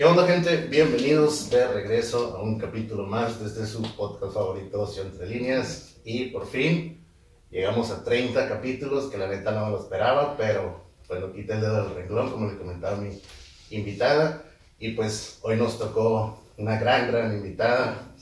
[0.00, 0.56] ¿Qué onda, gente?
[0.56, 5.96] Bienvenidos de regreso a un capítulo más de este su podcast favorito, Entre Líneas.
[6.04, 7.06] Y por fin
[7.50, 11.60] llegamos a 30 capítulos, que la neta no me lo esperaba, pero bueno, quité el
[11.60, 13.20] dedo del renglón, como le comentaba mi
[13.68, 14.42] invitada.
[14.78, 18.14] Y pues hoy nos tocó una gran, gran invitada,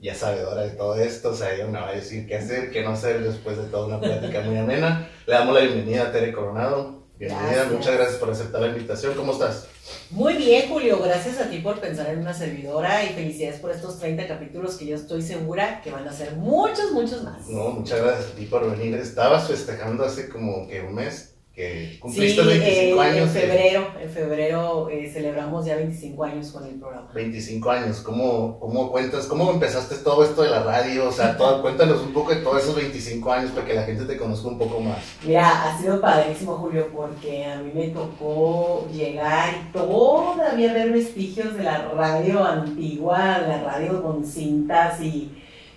[0.00, 2.84] ya sabedora de todo esto, o sea, ella me va a decir qué hacer, qué
[2.84, 5.10] no hacer después de toda una plática muy amena.
[5.26, 7.02] Le damos la bienvenida a Tere Coronado.
[7.18, 7.72] Bienvenida, Gracias.
[7.72, 9.14] muchas gracias por aceptar la invitación.
[9.14, 9.69] ¿Cómo estás?
[10.10, 13.98] Muy bien, Julio, gracias a ti por pensar en una servidora y felicidades por estos
[13.98, 17.46] 30 capítulos que yo estoy segura que van a ser muchos, muchos más.
[17.48, 18.94] No, muchas gracias a ti por venir.
[18.96, 23.22] Estabas festejando hace como que un mes que cumpliste Sí, 25 eh, años.
[23.22, 27.10] en febrero, en febrero eh, celebramos ya 25 años con el programa.
[27.12, 29.26] 25 años, ¿Cómo, ¿cómo cuentas?
[29.26, 31.08] ¿Cómo empezaste todo esto de la radio?
[31.08, 34.04] O sea, todo, cuéntanos un poco de todos esos 25 años para que la gente
[34.04, 34.98] te conozca un poco más.
[35.24, 41.56] Mira, ha sido padrísimo, Julio, porque a mí me tocó llegar y todavía ver vestigios
[41.56, 45.30] de la radio antigua, la radio con cintas y,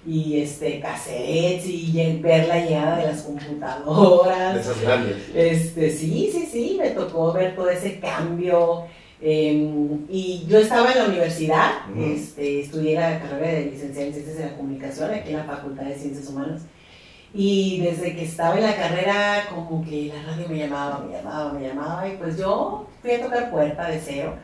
[0.05, 4.55] y este, cassettes y ver la llegada de las computadoras.
[4.55, 5.17] De esas grandes.
[5.33, 8.85] Este, sí, sí, sí, me tocó ver todo ese cambio.
[9.21, 9.69] eh,
[10.09, 14.45] y yo estaba en la universidad, este, estudié la carrera de licenciada en Ciencias de
[14.45, 16.63] la Comunicación aquí en la Facultad de Ciencias Humanas.
[17.33, 21.53] Y desde que estaba en la carrera, como que la radio me llamaba, me llamaba,
[21.53, 22.07] me llamaba.
[22.07, 24.35] Y pues yo fui a tocar puerta de cero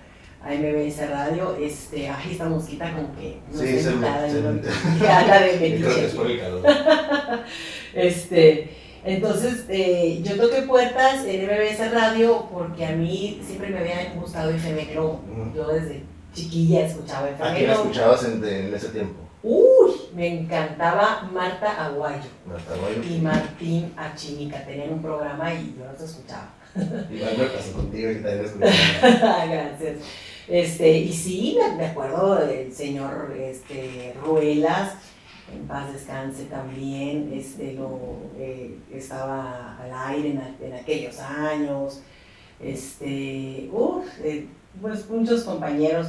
[0.44, 1.56] a MBS Radio.
[1.62, 4.62] Este, ay, esta mosquita como que no Sí, es yo el- no-
[5.02, 6.10] ya la de que metiche
[7.94, 8.70] este,
[9.04, 14.50] entonces, eh, yo toqué puertas en MBS Radio porque a mí siempre me había gustado
[14.52, 15.22] FM Globo.
[15.56, 17.82] Yo desde chiquilla escuchaba ¿A FM quién Globo.
[17.84, 19.22] escuchabas en, de- en ese tiempo?
[19.42, 23.02] Uy, me encantaba Marta Aguayo Marta Guayo.
[23.10, 24.66] y Martín Achimica.
[24.66, 26.50] Tenían un programa y yo los escuchaba.
[27.10, 29.46] Igual me pasó contigo y también escuchaba.
[29.46, 29.98] Gracias.
[30.50, 34.94] Este, y sí, me, acuerdo del señor este, Ruelas,
[35.54, 38.00] en paz descanse también, este, lo,
[38.38, 42.02] eh, estaba al aire en, aquellos años,
[42.60, 43.70] este,
[44.24, 44.48] eh,
[44.82, 46.08] pues muchos compañeros,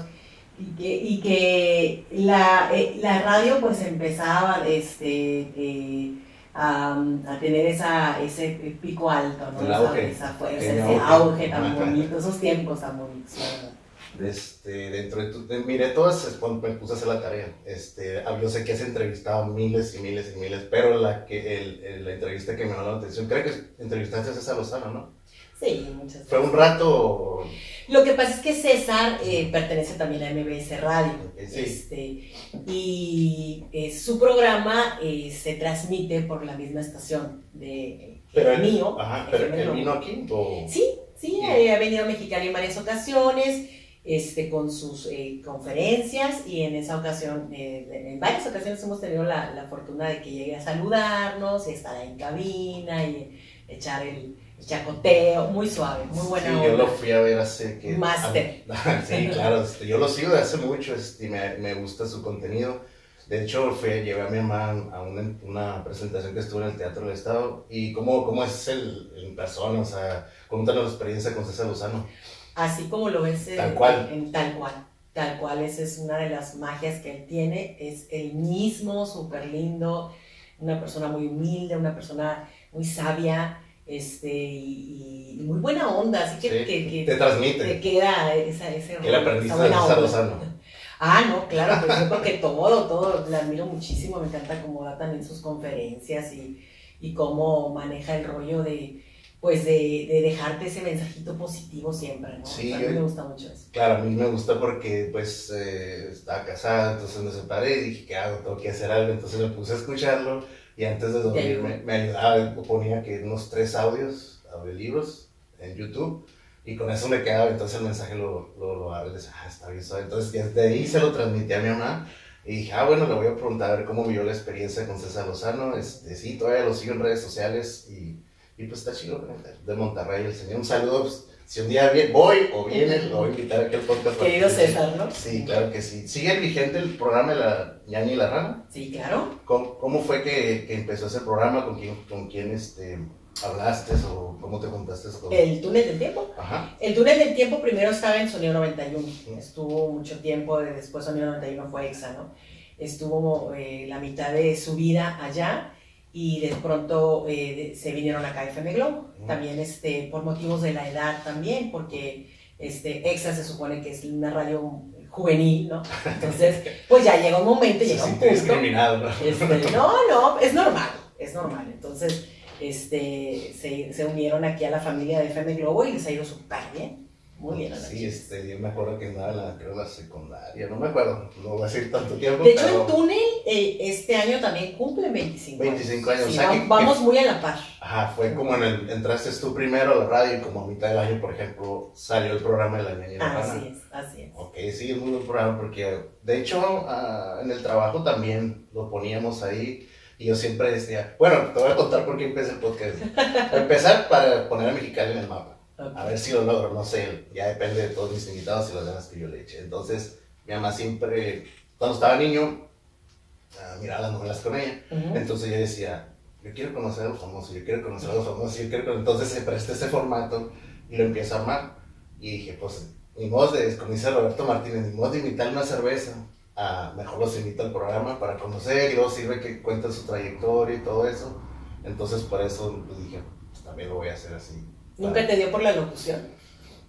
[0.59, 6.15] y que, y que la, eh, la radio pues empezaba este, eh,
[6.55, 6.93] a,
[7.27, 9.63] a tener esa, ese pico alto, ¿no?
[9.63, 11.49] Esa- esa fuerza, ese auge.
[11.49, 13.80] tan bonito, esos tiempos tan bonitos, verdad.
[14.23, 17.55] Este, dentro de tu, de- miré todas, me puse a hacer la tarea.
[17.65, 21.85] Este, yo sé que has entrevistado miles y miles y miles, pero la, que, el,
[21.85, 25.21] el- la entrevista que me llamó la atención, creo que entrevistaste a César Lozano, ¿no?
[25.61, 26.73] Sí, muchas Fue un gracias.
[26.79, 27.47] rato.
[27.89, 31.13] Lo que pasa es que César eh, pertenece también a MBS Radio.
[31.37, 32.31] sí, Este,
[32.67, 38.97] y eh, su programa eh, se transmite por la misma estación de pero el mío.
[38.99, 40.25] Ajá, pero él vino aquí.
[40.31, 40.85] O, Sí,
[41.17, 43.69] sí, ha venido a Mexicali en varias ocasiones,
[44.05, 49.25] este, con sus eh, conferencias y en esa ocasión, eh, en varias ocasiones hemos tenido
[49.25, 54.37] la, la fortuna de que llegue a saludarnos, y estar en cabina y echar el,
[54.59, 56.67] el chacoteo, muy suave, muy buena Sí, onda.
[56.69, 57.97] yo lo fui a ver hace que...
[57.97, 58.65] Máster.
[58.71, 62.07] Ah, sí, claro, este, yo lo sigo de hace mucho este, y me, me gusta
[62.07, 62.81] su contenido.
[63.29, 66.77] De hecho, fui, llevé a mi mamá a una, una presentación que estuvo en el
[66.77, 67.65] Teatro del Estado.
[67.71, 69.79] ¿Y cómo, cómo es el, en persona?
[69.81, 72.07] O sea, cuéntanos la experiencia con César Lozano.
[72.55, 74.09] Así como lo ves en, Tal cual.
[74.13, 74.73] en tal cual.
[75.13, 77.77] Tal cual, esa es una de las magias que él tiene.
[77.81, 80.13] Es el mismo, súper lindo,
[80.61, 86.23] una persona muy humilde, una persona muy sabia este, y, y muy buena onda.
[86.25, 87.65] Así que, Sí, que- que te transmite.
[87.65, 89.71] te queda esa, ese ¿Qué le esa aprendiste de?
[91.03, 94.85] Ah, no, claro, pues yo creo que todo, todo, la admiro muchísimo, me encanta cómo
[94.85, 96.63] da también sus conferencias y,
[97.01, 99.03] y cómo maneja el rollo de,
[99.41, 102.47] pues de, de dejarte ese mensajito positivo siempre, ¿no?
[102.47, 103.69] Sí, a mí yo- me gusta mucho eso.
[103.73, 108.07] Claro, a mí me gusta porque pues eh, estaba casada, entonces me separé y dije,
[108.07, 108.39] ¿qué hago?
[108.39, 109.13] Tengo que hacer algo.
[109.13, 110.45] Entonces me puse a escucharlo
[110.77, 111.63] y antes de dormir ayudó.
[111.63, 116.27] me, me ayudaba, ponía que unos tres audios, audiolibros en YouTube
[116.65, 119.49] y con eso me quedaba, entonces el mensaje lo, lo, lo agarré y decía, ah,
[119.49, 120.05] está bien suave.
[120.05, 122.09] Entonces desde ahí se lo transmití a mi mamá
[122.45, 124.99] y dije, ah, bueno, le voy a preguntar a ver cómo vivió la experiencia con
[124.99, 125.77] César Lozano.
[125.77, 128.21] Este, sí, todavía lo sigo en redes sociales y,
[128.61, 129.27] y pues está chido,
[129.67, 130.57] de Monterrey el señor.
[130.59, 133.81] Un saludo, pues, si un día voy o viene, lo voy a invitar aquí al
[133.81, 134.21] podcast.
[134.21, 135.11] Querido que- César, ¿no?
[135.11, 136.07] Sí, claro que sí.
[136.07, 138.67] ¿Sigue vigente el programa de la ñaña y la rana?
[138.71, 139.41] Sí, claro.
[139.47, 141.65] ¿Cómo, cómo fue que, que empezó ese programa?
[141.65, 142.99] ¿Con quién, con quién este,
[143.43, 145.33] hablaste o cómo te juntaste con...?
[145.33, 146.35] El túnel del tiempo.
[146.39, 146.77] Ajá.
[146.79, 149.09] El túnel del tiempo primero estaba en Sonido 91.
[149.39, 152.35] Estuvo mucho tiempo, después Sonido 91 fue EXA, ¿no?
[152.79, 155.75] Estuvo eh, la mitad de su vida allá
[156.13, 159.15] y de pronto eh, se vinieron acá a FM Globo.
[159.27, 162.29] También este, por motivos de la edad también, porque
[162.59, 165.83] Este, Exa se supone que es una radio juvenil, ¿no?
[166.05, 168.27] Entonces, pues ya llega un momento, llega un punto.
[168.27, 169.09] discriminado, ¿no?
[169.09, 171.71] Este, no, no, es normal, es normal.
[171.73, 172.29] Entonces,
[172.61, 176.25] este, se, se unieron aquí a la familia de FM Globo y les ha ido
[176.25, 177.00] súper bien.
[177.41, 180.77] Muy bien, Sí, este, yo me acuerdo que andaba en la, creo, la secundaria, no
[180.77, 182.45] me acuerdo, no voy a decir tanto tiempo.
[182.45, 185.75] De hecho, el túnel eh, este año también cumple 25 años.
[185.75, 187.59] 25 años, o sea, que, vamos muy a la par.
[187.81, 190.91] Ajá, fue como en el, entraste tú primero a la radio y como a mitad
[190.91, 194.33] del año, por ejemplo, salió el programa de la niña Así es, así es.
[194.35, 198.91] Ok, sí, es muy buen programa porque, de hecho, uh, en el trabajo también lo
[198.91, 199.89] poníamos ahí.
[200.19, 202.97] Y yo siempre decía, bueno, te voy a contar por qué empecé el podcast.
[203.55, 205.60] empezar para poner a Mexicali en el mapa.
[205.81, 208.85] A ver si lo logro, no sé, ya depende de todos mis invitados y las
[208.85, 209.61] ganas que yo le eche.
[209.61, 211.47] Entonces, mi mamá siempre,
[211.79, 214.83] cuando estaba niño, uh, miraba las novelas con ella.
[214.91, 216.09] Entonces yo decía,
[216.43, 219.29] yo quiero conocer a los famosos, yo quiero conocer a los famosos, yo quiero Entonces
[219.29, 220.53] se presta ese formato
[220.89, 221.79] y lo empiezo a armar.
[222.19, 225.63] Y dije, pues, ni modo de, como dice Roberto Martínez, ni modo de invitar una
[225.63, 226.13] cerveza.
[226.57, 230.77] a mejor los invito al programa para conocer y luego sirve que cuenten su trayectoria
[230.77, 231.41] y todo eso.
[231.85, 234.63] Entonces por eso pues, dije, pues, también lo voy a hacer así.
[235.01, 236.21] ¿Nunca te dio por la locución?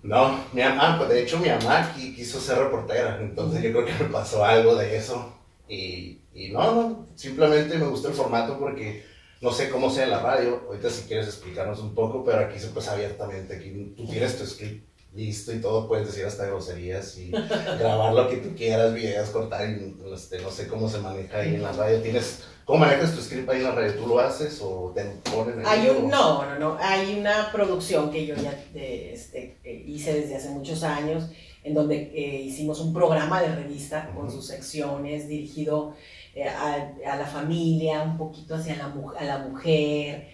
[0.03, 4.03] No, mi mamá, pues de hecho mi mamá quiso ser reportera, entonces yo creo que
[4.03, 5.33] me pasó algo de eso.
[5.69, 9.05] Y, y no, no, simplemente me gustó el formato porque
[9.41, 10.63] no sé cómo sea la radio.
[10.67, 14.45] Ahorita si quieres explicarnos un poco, pero aquí se pues abiertamente, aquí tú tienes tu
[14.45, 17.31] script listo y todo, puedes decir hasta groserías y
[17.79, 21.55] grabar lo que tú quieras, videos, cortar, y, este, no sé cómo se maneja ahí
[21.55, 22.01] en la radio.
[22.01, 23.93] ¿Tienes ¿Cómo manejas tu script ahí en la radio?
[23.95, 26.77] ¿Tú lo haces o te ponen hay un, No, no, no.
[26.79, 31.29] Hay una producción que yo ya este, hice desde hace muchos años,
[31.63, 35.95] en donde eh, hicimos un programa de revista con sus secciones dirigido
[36.33, 40.29] eh, a, a, la familia, un poquito hacia la, a la mujer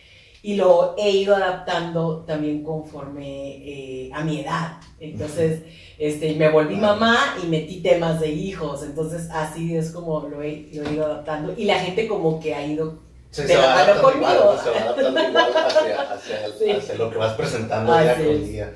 [0.47, 4.77] y lo he ido adaptando también conforme eh, a mi edad.
[4.99, 5.61] Entonces,
[5.99, 10.69] este, me volví mamá y metí temas de hijos, entonces así es como lo he,
[10.73, 14.15] lo he ido adaptando y la gente como que ha ido se, se va adaptando
[14.15, 18.73] igual, se va adaptando igual hacia, hacia, lo que vas presentando día con día.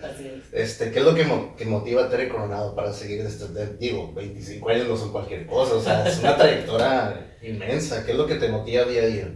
[0.52, 1.26] Este, ¿Qué es lo que,
[1.58, 3.46] que, motiva a Tere Coronado para seguir este,
[3.80, 8.06] digo, 25 años no son cualquier cosa, o sea, es una trayectoria inmensa.
[8.06, 9.36] ¿Qué es lo que te motiva día a día?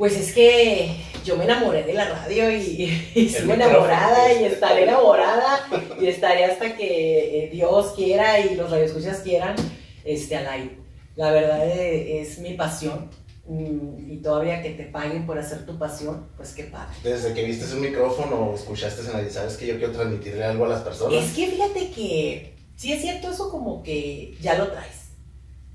[0.00, 4.84] Pues es que yo me enamoré de la radio y, y sigo enamorada y estaré
[4.84, 5.68] enamorada
[6.00, 9.54] y estaré hasta que eh, Dios quiera y los radioescuchas quieran
[10.02, 10.78] este, al aire.
[11.16, 13.10] La verdad eh, es, mi pasión
[13.46, 16.96] y todavía que te paguen por hacer tu pasión, pues qué padre.
[17.04, 20.64] Desde que viste un micrófono o escuchaste en la sabes que yo quiero transmitirle algo
[20.64, 21.22] a las personas.
[21.22, 25.10] Es que fíjate que sí es cierto eso como que ya lo traes,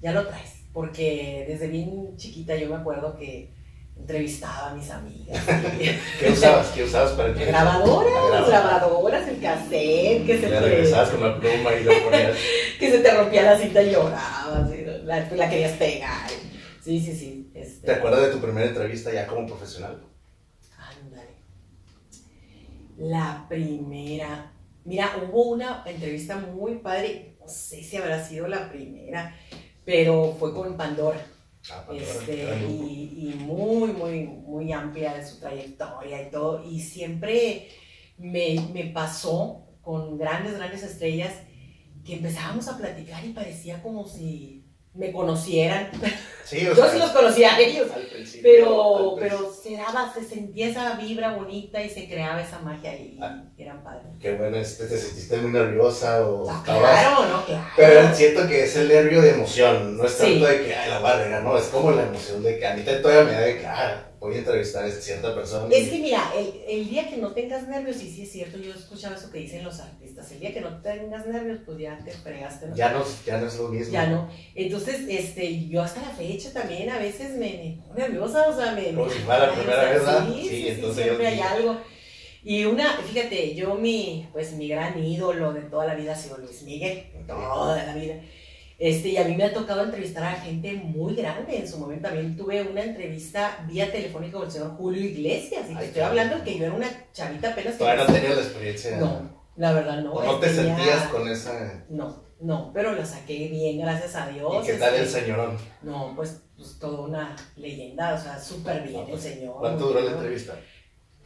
[0.02, 3.54] ya lo traes, porque desde bien chiquita yo me acuerdo que
[3.98, 5.44] entrevistaba a mis amigas.
[6.20, 6.68] ¿Qué usabas?
[6.68, 10.60] ¿Qué usabas para el Grabadoras, grabadoras, el cassette, que se te...
[10.60, 12.38] regresabas con la pluma y lo ponías.
[12.80, 14.70] que se te rompía la cinta y llorabas,
[15.04, 16.30] la, la, querías pegar.
[16.84, 17.52] Sí, sí, sí.
[17.56, 17.88] Este...
[17.88, 20.02] ¿Te acuerdas de tu primera entrevista ya como profesional?
[20.78, 21.32] Ándale.
[22.98, 24.52] La primera.
[24.84, 29.36] Mira, hubo una entrevista muy padre, no sé si habrá sido la primera,
[29.84, 31.26] pero fue con Pandora.
[31.72, 36.64] Ah, este, y, y, muy, muy, muy amplia de su trayectoria y todo.
[36.64, 37.70] Y siempre
[38.18, 41.34] me, me pasó con grandes, grandes estrellas
[42.06, 45.90] que empezábamos a platicar y parecía como si me conocieran.
[46.46, 47.88] Sí, Yo sí los conocía a ellos,
[48.42, 53.18] pero, pero se daba, se sentía esa vibra bonita y se creaba esa magia y
[53.20, 54.04] ah, eran padres.
[54.20, 57.66] Qué bueno, este, te sentiste muy nerviosa o ah, Claro, no, claro.
[57.76, 61.00] Pero siento que es el nervio de emoción, no es tanto de que, ay, la
[61.00, 63.66] barrera, no, es como la emoción de que a mí todavía me da de que,
[63.66, 65.74] ah, voy a entrevistar a cierta persona.
[65.74, 68.72] Es que mira, el, el, día que no tengas nervios, y sí es cierto, yo
[68.74, 71.98] he escuchado eso que dicen los artistas, el día que no tengas nervios, pues ya
[72.04, 72.68] te fregaste.
[72.76, 73.94] Ya, no, ya no es lo mismo.
[73.94, 74.30] Ya no.
[74.56, 78.94] Entonces, este, yo hasta la fecha también a veces me, pongo nerviosa, o sea, me...
[78.94, 80.02] Como si fuera la primera vez,
[80.42, 81.78] Sí, sí, entonces siempre hay algo.
[82.44, 86.38] Y una, fíjate, yo mi, pues mi gran ídolo de toda la vida ha sido
[86.38, 88.16] Luis Miguel, toda la vida.
[88.78, 91.58] Este, y a mí me ha tocado entrevistar a gente muy grande.
[91.58, 95.66] En su momento también tuve una entrevista vía telefónica con el señor Julio Iglesias.
[95.72, 97.78] Y te estoy hablando que yo era una chavita apenas.
[97.78, 98.98] Todavía no tenías la experiencia.
[98.98, 100.14] No, la verdad no.
[100.14, 101.86] ¿O no te sentías con esa.?
[101.90, 104.54] No, no, pero la saqué bien, gracias a Dios.
[104.64, 105.58] ¿Y qué tal el señorón?
[105.82, 109.58] No, pues, pues toda una leyenda, o sea, súper bien el señor.
[109.60, 110.58] ¿Cuánto duró la entrevista?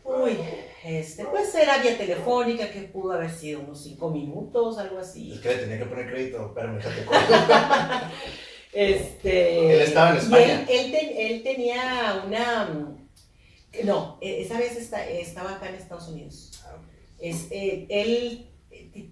[0.03, 0.37] Uy,
[0.83, 5.33] este, pues era vía telefónica, que pudo haber sido unos cinco minutos, algo así.
[5.33, 6.81] Es que le tenía que poner crédito, pero me
[8.73, 9.73] Este.
[9.75, 10.65] Él estaba en España.
[10.69, 12.95] Él, él, tenía una.
[13.83, 16.63] No, e, esa vez está, estaba acá en Estados Unidos.
[16.65, 16.77] Ah,
[17.19, 18.49] es, eh, él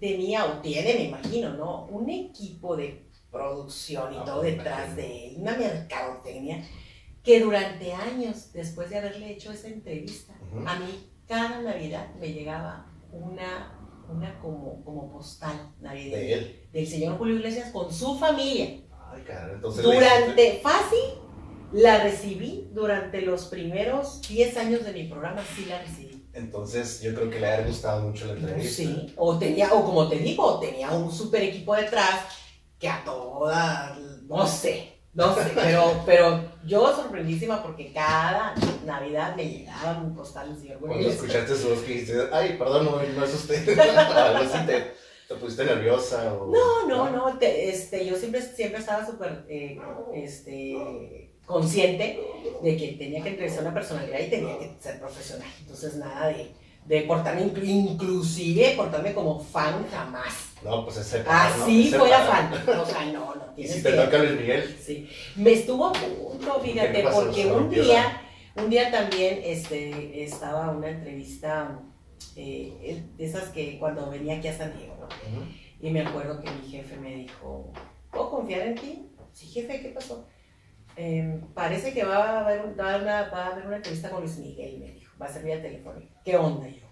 [0.00, 1.86] tenía o tiene, me imagino, ¿no?
[1.86, 6.64] Un equipo de producción y Ah, todo detrás de él, una mercadotecnia,
[7.22, 10.66] que durante años, después de haberle hecho esa entrevista, Ujú.
[10.66, 16.68] a mí cada Navidad me llegaba una, una como, como postal navideña De él.
[16.72, 18.80] del señor Julio Iglesias con su familia.
[19.12, 19.82] Ay, cara, entonces.
[19.84, 20.98] Durante, fácil,
[21.72, 26.26] la recibí durante los primeros 10 años de mi programa, sí la recibí.
[26.32, 28.70] Entonces, yo creo que le ha gustado mucho la entrevista.
[28.82, 32.20] Sí, o tenía, o como te digo, tenía un super equipo detrás
[32.78, 38.54] que a todas, no sé, no sé, pero, pero yo sorprendísima porque cada
[38.86, 42.84] Navidad me llegaban un postal del señor Cuando escuchaste su voz que dijiste, ay, perdón,
[42.84, 43.78] no, no es usted.
[43.78, 44.92] Algo así te,
[45.26, 46.46] te pusiste nerviosa o...
[46.52, 49.80] No, no, no, te- este, yo siempre, siempre estaba súper eh,
[50.14, 52.20] este, consciente
[52.62, 55.48] de que tenía que entrevistar una personalidad y tenía que ser profesional.
[55.60, 56.52] Entonces, nada de,
[56.84, 60.47] de portarme, inclu- inclusive portarme como fan jamás.
[60.64, 61.64] No, pues es separar, ¿no?
[61.64, 62.64] Así Es fuera separar.
[62.64, 62.78] fan.
[62.80, 65.08] O sea, no, no Y si te que- toca Luis Miguel, Sí.
[65.36, 68.22] Me estuvo a punto, ¿Qué fíjate, porque un día,
[68.56, 71.80] un día también este, estaba una entrevista
[72.36, 75.08] eh, de esas que cuando venía aquí a San Diego, ¿no?
[75.80, 77.72] Y me acuerdo que mi jefe me dijo,
[78.10, 79.08] ¿puedo confiar en ti?
[79.32, 80.26] Sí, jefe, ¿qué pasó?
[80.96, 84.20] "Em, parece que va a, haber, va, a una, va a haber una entrevista con
[84.22, 86.12] Luis Miguel, me dijo, va a ser vía telefónica.
[86.24, 86.87] ¿Qué onda yo?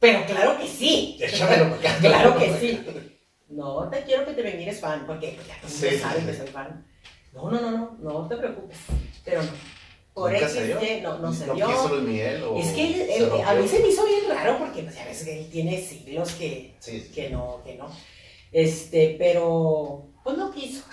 [0.00, 1.16] Pero claro que sí.
[1.20, 1.96] échamelo acá.
[2.00, 2.80] Claro que sí.
[3.48, 6.34] No te quiero que te me mires fan, porque ya mundo Sí, sabe sí, que
[6.34, 6.86] soy fan.
[7.32, 8.76] No, no, no, no, no te preocupes.
[9.24, 9.50] Pero no.
[10.14, 10.56] Por ¿Nunca X?
[10.98, 11.66] Y, no, no se ¿No dio.
[11.66, 14.20] quiso Luis Miguel o Es que él- se él- a mí se me hizo bien
[14.30, 17.86] raro porque pues, ya ves que él tiene siglos que, Sí, que no, que no.
[18.50, 20.84] Este, pero pues no quiso.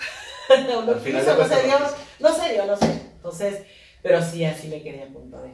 [0.68, 1.78] no, no quiso, no se dio,
[2.20, 2.86] no se dio, no sé.
[3.16, 3.62] Entonces,
[4.02, 5.50] pero sí, así me quedé a punto de.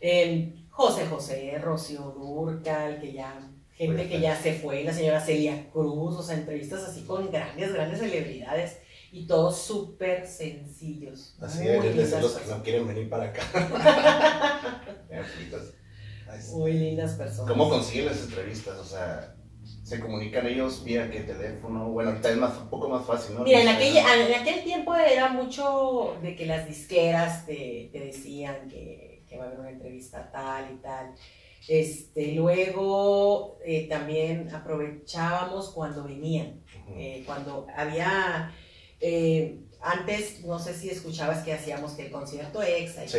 [0.00, 3.38] Eh, José José, Rocío Durcal, que ya,
[3.74, 7.74] gente que ya se fue, la señora Celia Cruz, o sea, entrevistas así con grandes,
[7.74, 8.78] grandes celebridades
[9.12, 11.36] y todos súper sencillos.
[11.42, 14.80] Así deben de ser los que no quieren venir para acá.
[16.54, 17.50] Muy lindas personas.
[17.52, 18.78] ¿Cómo consiguen las entrevistas?
[18.78, 19.36] O sea,
[19.82, 21.90] ¿se comunican ellos vía qué teléfono?
[21.90, 23.44] Bueno, ahorita es más, un poco más fácil, ¿no?
[23.44, 28.68] Mira, en aquel, en aquel tiempo era mucho de que las disqueras te, te decían
[28.70, 31.14] que, que va a haber una entrevista tal y tal.
[31.68, 36.60] Este, luego eh, también aprovechábamos cuando venían,
[36.96, 38.52] eh, cuando había,
[39.00, 43.18] eh, antes no sé si escuchabas que hacíamos que el concierto exa y, Sí.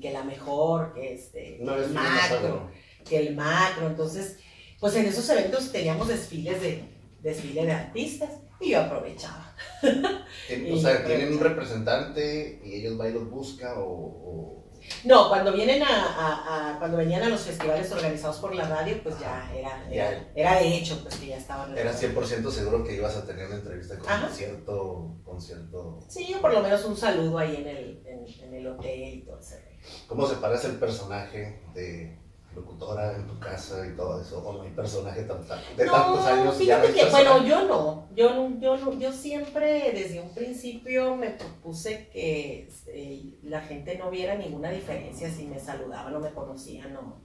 [0.00, 2.70] que, y la mejor, que este, vez el macro
[3.08, 3.86] que el macro.
[3.86, 4.38] Entonces,
[4.80, 6.84] pues en esos eventos teníamos desfiles de,
[7.22, 9.54] desfile de artistas y yo aprovechaba.
[10.72, 13.82] O sea, tienen un representante y ellos van y los buscan o...
[13.84, 14.57] o-
[15.04, 19.00] No, cuando vienen a, a- a- cuando venían a los festivales organizados por la radio,
[19.02, 21.76] pues ya era, era, era de hecho, pues que ya estaban.
[21.76, 24.28] Era 100% seguro que ibas a tener una entrevista con Ajá.
[24.30, 26.00] cierto, con cierto...
[26.08, 29.22] Sí, o por lo menos un saludo ahí en el, en, en el hotel y
[29.22, 29.66] todo ese.
[30.06, 32.17] ¿Cómo separas el personaje de
[32.58, 34.38] locutora en tu casa y todo eso?
[34.46, 36.56] ¿O no hay personaje tan, tan- de No, tantos años?
[36.56, 37.24] fíjate que, personaje?
[37.28, 42.68] bueno, yo no, yo no, yo no, yo siempre desde un principio me propuse que
[42.88, 47.20] eh, la gente no viera ninguna diferencia si me saludaban o me conocían, no,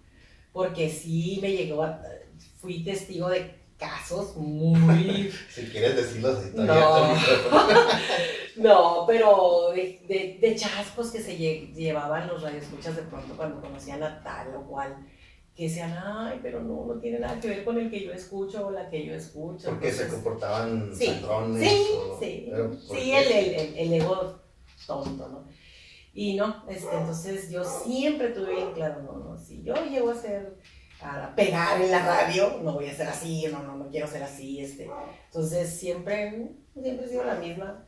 [0.51, 2.01] porque sí me llegó, a,
[2.59, 7.15] fui testigo de casos muy Si quieres decirlo así, está No.
[8.55, 13.59] No, pero de, de, de chascos que se lle- llevaban los radioescuchas de pronto cuando
[13.59, 14.95] conocían a tal o cual,
[15.55, 18.67] que decían, ay, pero no, no tiene nada que ver con el que yo escucho
[18.67, 19.69] o la que yo escucho.
[19.69, 21.05] Porque se comportaban Sí,
[21.59, 24.39] sí, o- sí, pero ¿por sí, el, el- el ego
[24.87, 25.43] tonto, ¿no?
[26.15, 30.15] Y no, este, entonces yo siempre tuve bien claro, no, no, si yo llego a
[30.15, 30.57] ser,
[31.01, 34.23] a pegar en la radio, no voy a ser así, no, no, no quiero ser
[34.23, 34.89] así, este.
[35.25, 37.87] Entonces siempre, siempre he sido la misma.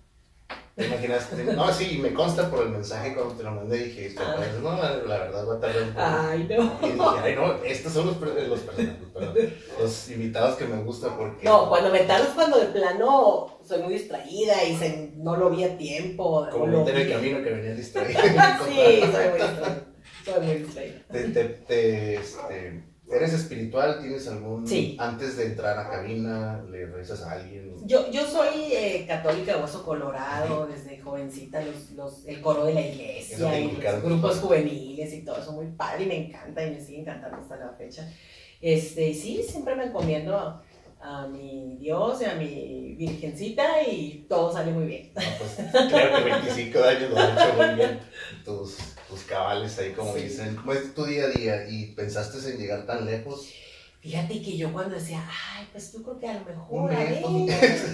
[0.76, 1.30] ¿Te imaginas?
[1.56, 3.78] No, sí, me consta por el mensaje cuando te lo mandé.
[3.78, 4.36] Dije, este, Ah.
[4.38, 6.06] pues, no, la, verdad va a tardar un poco.
[6.06, 6.88] Ay, no.
[6.88, 9.36] Y dije, ay, no, estos son los, los personajes, perdón,
[9.80, 11.46] los invitados que me gustan porque.
[11.46, 15.50] No, cuando me tardo es cuando de plano soy muy distraída y se, no lo
[15.50, 16.46] vi a tiempo.
[16.52, 18.20] Como o lo viste en el camino que venía distraído.
[18.68, 19.84] sí, soy muy distraída.
[20.26, 21.00] Soy muy distraída.
[21.10, 24.00] Te, te, te, este, ¿Eres espiritual?
[24.02, 24.68] ¿Tienes algún.
[24.68, 24.98] Sí.
[25.00, 27.76] Antes de entrar a cabina, le rezas a alguien?
[27.86, 32.74] Yo, yo soy eh, católica de hueso colorado, desde jovencita, los, los, el coro de
[32.74, 36.72] la iglesia, y los grupos juveniles y todo eso, muy padre y me encanta y
[36.72, 38.12] me sigue encantando hasta la fecha.
[38.60, 40.64] Este, y sí, siempre me encomiendo a,
[41.00, 45.12] a mi Dios y a mi Virgencita y todo sale muy bien.
[45.14, 48.00] No, pues creo que 25 años lo has hecho muy bien.
[48.44, 48.78] Tus,
[49.10, 50.24] tus cabales ahí, como Sí.
[50.24, 50.56] dicen.
[50.56, 51.68] ¿Cómo es tu día a día?
[51.70, 53.50] ¿Y pensaste en llegar tan lejos?
[54.02, 55.24] Fíjate que yo cuando decía,
[55.58, 57.24] ay, pues yo creo que a lo mejor, a ver,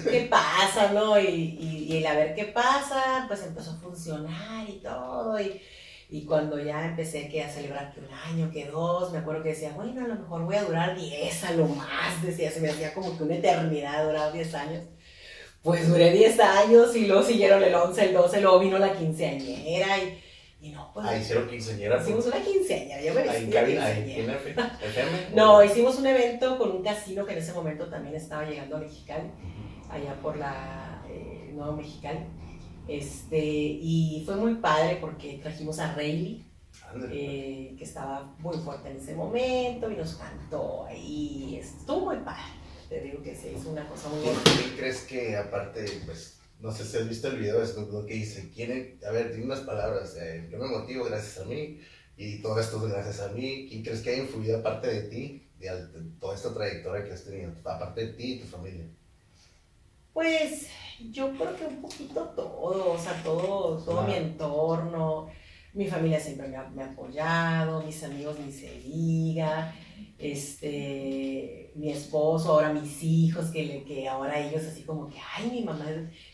[0.09, 1.17] qué pasa, ¿no?
[1.17, 5.39] Y, y, y, el a ver qué pasa, pues empezó a funcionar y todo.
[5.39, 5.61] Y,
[6.09, 9.49] y cuando ya empecé que a celebrar que un año, que dos, me acuerdo que
[9.49, 12.69] decía, bueno, a lo mejor voy a durar 10 a lo más, decía, se me
[12.69, 14.83] hacía como que una eternidad, duraba 10 años.
[15.63, 19.97] Pues duré 10 años y luego siguieron el 11, el 12, luego vino la quinceañera
[19.99, 20.20] y
[20.61, 21.07] y no, pues.
[21.09, 21.99] Ah, hicieron quinceañera.
[21.99, 24.37] Hicimos una quinceañera, ya me Ahí cabina, ahí FM.
[25.35, 28.79] No, hicimos un evento con un casino que en ese momento también estaba llegando a
[28.79, 29.31] Mexicali,
[29.89, 32.19] allá por la eh, Nuevo Mexicali.
[32.87, 36.45] Este, y fue muy padre porque trajimos a Rayleigh,
[37.11, 41.57] eh, que estaba muy fuerte en ese momento y nos cantó ahí.
[41.59, 42.43] Estuvo muy padre.
[42.87, 44.39] Te digo que se hizo una cosa muy buena.
[44.43, 48.13] ¿Quién crees que aparte, pues, no sé si has visto el video de Snoop que
[48.13, 51.79] dice, ¿quién, a ver, dime unas palabras, eh, yo me motivo gracias a mí
[52.17, 55.49] y todo esto es gracias a mí, ¿quién crees que ha influido aparte de ti,
[55.59, 55.69] de,
[56.19, 58.85] toda esta trayectoria que has tenido, aparte de ti y tu familia?
[60.13, 60.67] Pues
[61.11, 65.29] yo creo que un poquito todo, o sea, todo, todo mi entorno,
[65.73, 69.73] mi familia siempre me ha, me ha apoyado, mis amigos ni se diga,
[70.21, 75.49] este, mi esposo, ahora mis hijos, que, le, que ahora ellos así como que, ay,
[75.49, 75.85] mi mamá,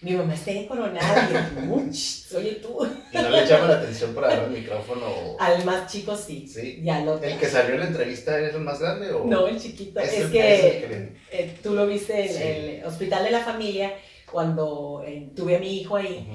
[0.01, 1.29] mi mamá está coronada,
[1.62, 2.86] y oye tú.
[3.12, 5.06] ¿Y no le llama la atención por agarrar el micrófono?
[5.39, 6.48] Al más chico sí.
[6.48, 6.82] Sí.
[6.84, 9.25] Ya lo, ¿El que salió en la entrevista es el más grande o?
[9.25, 10.00] No, el chiquito.
[10.00, 13.94] Es, que, eh, tú lo viste en el Hospital de la Familia,
[14.32, 16.27] cuando eh, tuve a mi hijo ahí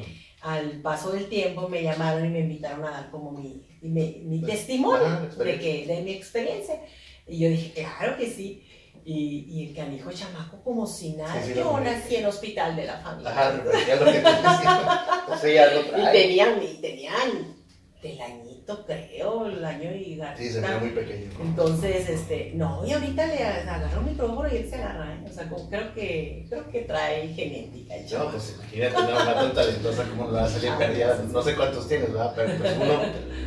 [0.42, 4.40] al paso del tiempo me llamaron y me invitaron a dar como mi, mi, mi
[4.40, 6.80] pues, testimonio de, que, de mi experiencia.
[7.26, 8.66] Y yo dije, claro que sí.
[9.04, 11.44] Y, y el canijo chamaco como si nada.
[11.46, 13.30] yo nací en hospital de la familia.
[13.30, 16.02] Ajá, ya lo que te Entonces ya lo trae.
[16.02, 17.62] Y tenían, y tenían
[18.02, 21.30] del añito, creo, el año y Sí, se veía muy pequeño.
[21.40, 25.24] Entonces, este, no, y ahorita le agarra un micrófono y él se agarra, ¿eh?
[25.24, 27.94] O sea, como, creo que, creo que trae genética.
[27.94, 31.24] El no, pues imagínate una mamá tan talentosa como le va a salir ah, perdida.
[31.30, 32.32] No sé cuántos tienes, ¿verdad?
[32.35, 33.00] Pero pues uno,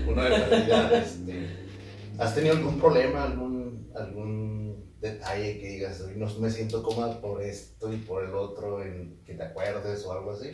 [0.07, 1.47] uno de perdida, este,
[2.17, 3.64] ¿has tenido algún problema, algún,
[3.95, 9.21] algún detalle que digas, no me siento cómoda por esto y por el otro, en
[9.25, 10.49] que te acuerdes o algo así?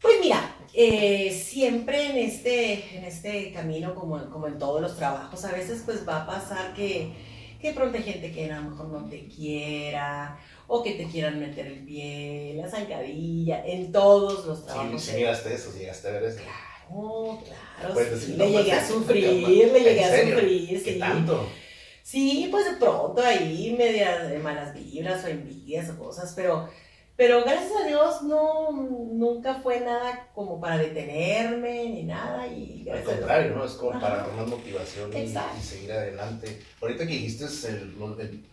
[0.00, 5.44] Pues mira, eh, siempre en este, en este camino, como, como en todos los trabajos,
[5.44, 7.12] a veces pues va a pasar que,
[7.60, 11.40] que pronto hay gente que a lo mejor no te quiera, o que te quieran
[11.40, 15.02] meter el pie, la zancadilla, en todos los trabajos.
[15.02, 16.38] Sí, sí miraste eso, llegaste a ver eso.
[16.38, 21.48] Claro, claro, sí, le llegué a sufrir, le llegué a sufrir, ¿Qué tanto?
[22.08, 26.66] Sí, pues de pronto ahí medias de malas vibras o envidias o cosas, pero
[27.16, 32.46] pero gracias a Dios no, nunca fue nada como para detenerme ni nada.
[32.46, 33.64] Y Al contrario, ¿no?
[33.66, 35.28] Es como para dar más motivación y,
[35.60, 36.62] seguir adelante.
[36.80, 37.44] Ahorita que dijiste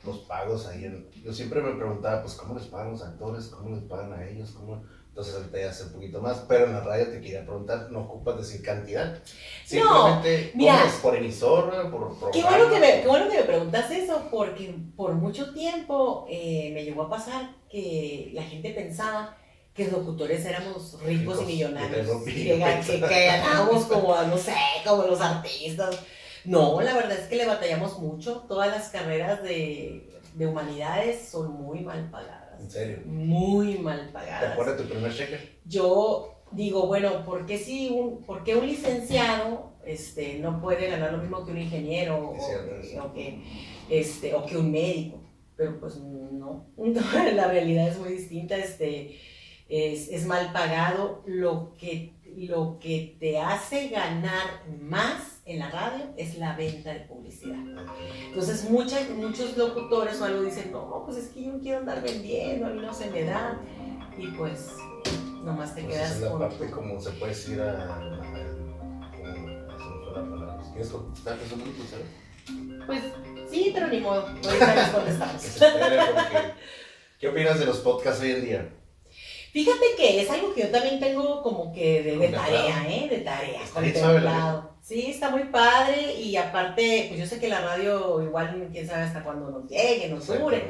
[0.03, 3.45] los pagos ahí, yo siempre me preguntaba, pues, ¿cómo les pagan los actores?
[3.47, 4.51] ¿Cómo les pagan a ellos?
[4.51, 4.83] ¿Cómo?
[5.15, 8.01] Entonces ahorita ya sé un poquito más, pero en la radio te quería preguntar, no
[8.01, 9.17] ocupas decir cantidad.
[9.63, 12.31] Simplemente, no, mira, por emisor, por programa?
[12.33, 16.71] Qué bueno, que me, qué bueno que me preguntas eso, porque por mucho tiempo eh,
[16.73, 19.37] me llegó a pasar que la gente pensaba
[19.73, 24.53] que los locutores éramos ricos, y millonarios, que, ganábamos como, no sé,
[24.85, 25.97] como los artistas.
[26.43, 28.43] No, la verdad es que le batallamos mucho.
[28.49, 32.44] Todas las carreras de, de humanidades son muy mal pagadas.
[32.59, 32.99] ¿En serio?
[33.05, 34.41] Muy mal pagadas.
[34.41, 35.59] ¿Te acuerdas de tu primer cheque?
[35.65, 41.13] Yo digo, bueno, ¿por qué, si un, ¿por qué un licenciado este, no puede ganar
[41.13, 43.43] lo mismo que un ingeniero o, que,
[43.89, 45.21] este, o que un médico?
[45.55, 49.19] Pero pues no, la realidad es muy distinta, este,
[49.69, 51.23] es, es mal pagado.
[51.25, 57.01] Lo que, lo que te hace ganar más en la radio es la venta de
[57.01, 57.59] publicidad.
[58.27, 62.01] Entonces muchas, muchos locutores o algo dicen, no, pues es que yo no quiero andar
[62.01, 63.61] vendiendo, a mí no se me da.
[64.17, 64.71] Y pues
[65.43, 67.95] nomás te pues quedas es la parte como se puede decir a...
[67.95, 68.41] a,
[70.71, 71.55] ¿Quieres contestar eso
[72.85, 73.03] Pues
[73.49, 75.57] sí, pero ni modo, ahorita les contestamos.
[77.19, 78.69] ¿Qué opinas de los podcasts hoy en día?
[79.51, 83.07] Fíjate que es algo que yo también tengo como que de, tarea, ¿eh?
[83.09, 84.74] De tarea, contemplado.
[84.85, 89.01] Sí, está muy padre y aparte, pues yo sé que la radio igual quién sabe
[89.01, 90.63] hasta cuándo nos llegue, nos dure.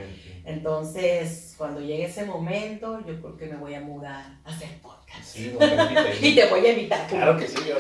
[0.46, 5.22] Entonces, cuando llegue ese momento, yo creo que me voy a mudar a hacer podcast.
[5.22, 5.54] Sí,
[6.22, 7.06] y te voy a invitar.
[7.08, 7.76] Claro que sí, yo,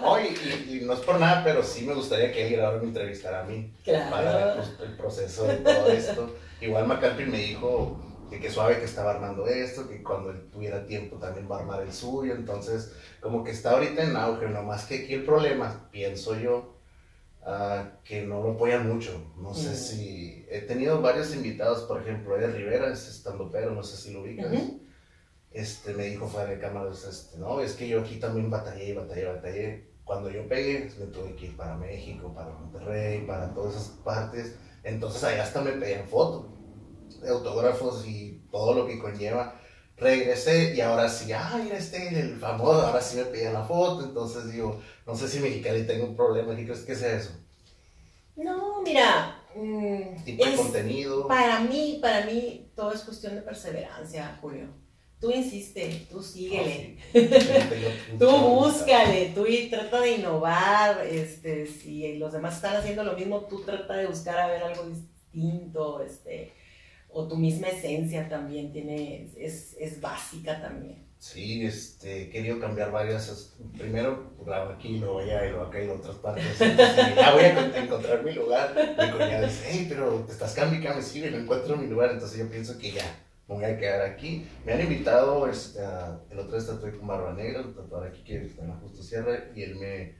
[0.00, 3.40] no, y, no es por nada, pero sí me gustaría que él ahora me entrevistara
[3.40, 3.68] a mí.
[3.82, 4.10] Claro.
[4.12, 6.36] Para ver pues, el proceso de todo esto.
[6.60, 7.98] Igual McAlpin me dijo
[8.30, 11.60] que qué suave que estaba armando esto, que cuando él tuviera tiempo también va a
[11.60, 15.88] armar el suyo, entonces como que está ahorita en auge, nomás que aquí el problema,
[15.90, 16.76] pienso yo,
[17.44, 19.32] ah, que no lo apoyan mucho.
[19.36, 19.74] No sé Mm.
[19.74, 20.46] si.
[20.50, 24.22] He tenido varios invitados, por ejemplo, Ed Rivera es estando pero, no sé si lo
[24.22, 24.52] ubicas.
[24.52, 24.80] Ujú.
[25.52, 29.24] Este me dijo fuera de cámaras, este, no, es que yo aquí también batallé, batallé,
[29.26, 29.90] batallé.
[30.04, 34.56] Cuando yo pegué, me tuve que ir para México, para Monterrey, para todas esas partes.
[34.84, 36.46] Entonces allá hasta me pedían fotos,
[37.28, 39.56] autógrafos y todo lo que conlleva.
[39.96, 44.04] Regresé y ahora sí, ah, mira este, el famoso, ahora sí me pedían la foto.
[44.04, 47.32] Entonces digo, no sé si Mexicali tengo un problema, ¿qué crees que sea eso?
[48.36, 51.28] No, mira, mm, Tipo de contenido.
[51.28, 54.68] para mí, para mí todo es cuestión de perseverancia, Julio.
[55.20, 56.96] Tú insiste, tú síguele.
[56.98, 57.28] Ah, sí.
[58.18, 63.40] Tú búscale, tú y trata de innovar, este, si los demás están haciendo lo mismo,
[63.40, 66.54] tú trata de buscar a ver algo distinto, este,
[67.12, 71.08] o tu misma esencia también tiene, es, es básica también.
[71.18, 73.54] Sí, este, he querido cambiar varias.
[73.76, 76.58] Primero grabo aquí, luego allá, y luego acá y en otras partes.
[76.58, 78.74] Ya voy a con- encontrar mi lugar.
[78.98, 82.10] Mi cuñada dice, hey, pero te estás cambiando cambia, sí, no encuentro mi lugar.
[82.12, 83.04] Entonces yo pienso que ya,
[83.48, 84.46] me voy a quedar aquí.
[84.64, 88.22] Me han invitado, este, a- el otro día tatué con Barba Negra, el tatuador aquí
[88.24, 90.14] que está en la Justo Sierra, y él me,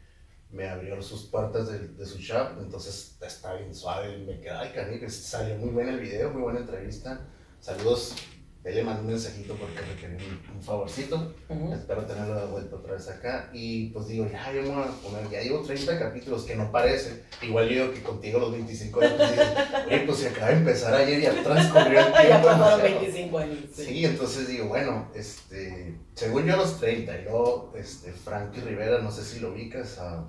[0.53, 2.59] me abrió sus puertas de, de su shop.
[2.61, 6.61] Entonces está bien suave, me quedé, ay, canijo, salió muy bueno el video, muy buena
[6.61, 7.21] entrevista.
[7.61, 8.15] Saludos.
[8.63, 11.35] Él le mandó un mensajito porque requería un, un favorcito.
[11.49, 11.73] Ujú.
[11.73, 13.49] Espero tenerlo de vuelta otra vez acá.
[13.55, 16.71] Y pues digo, ya, yo me voy a poner, ya llevo 30 capítulos que no
[16.71, 17.25] parece.
[17.41, 19.49] Igual yo digo que contigo los 25 años, pues dices,
[19.87, 22.29] oye, pues se acaba de empezar ayer y ya transcurrió el tiempo.
[22.29, 23.01] ya pasaron demasiado".
[23.01, 23.59] 25 años.
[23.75, 23.85] sí.
[23.87, 29.11] Sí, entonces digo, bueno, este, según yo los 30, y luego, este, Frankie Rivera, no
[29.11, 30.29] sé si lo ubicas, a,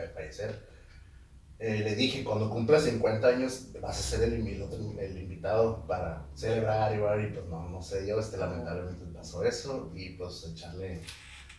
[0.00, 0.72] de fallecer.
[1.58, 6.26] Eh, le dije, cuando cumplas 50 años vas a ser el, invi- el invitado para
[6.34, 11.00] celebrar y, y pues no, no sé, yo este, lamentablemente pasó eso y pues echarle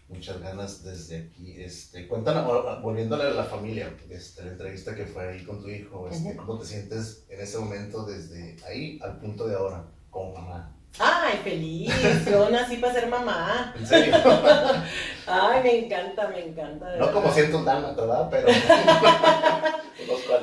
[0.09, 1.61] muchas ganas desde aquí.
[1.61, 6.09] Este, cuéntanos, volviéndole a la familia, este, la entrevista que fue ahí con tu hijo,
[6.09, 6.35] este.
[6.35, 10.75] ¿cómo te sientes en ese momento desde ahí al punto de ahora como mamá?
[10.99, 11.91] Ay, feliz,
[12.29, 13.73] yo nací para ser mamá.
[13.77, 14.15] ¿En serio?
[15.27, 16.87] Ay, me encanta, me encanta.
[16.91, 17.33] de No como verdad.
[17.35, 18.27] siento un dálmata, ¿verdad?
[18.29, 18.47] Pero.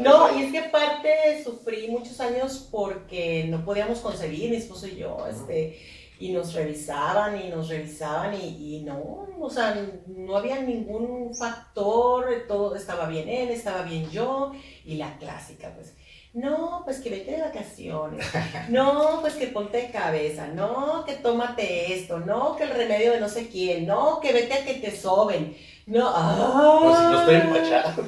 [0.00, 4.96] No, y es que aparte sufrí muchos años porque no podíamos concebir, mi esposo y
[4.96, 5.78] yo, este,
[6.18, 12.26] y nos revisaban y nos revisaban y, y no, o sea, no había ningún factor,
[12.48, 14.52] todo estaba bien él, estaba bien yo,
[14.84, 15.94] y la clásica, pues,
[16.32, 18.24] no, pues que vete de vacaciones,
[18.68, 23.20] no, pues que ponte de cabeza, no, que tómate esto, no, que el remedio de
[23.20, 27.34] no sé quién, no, que vete a que te soben, no, Pues si no estoy
[27.36, 28.04] empachado.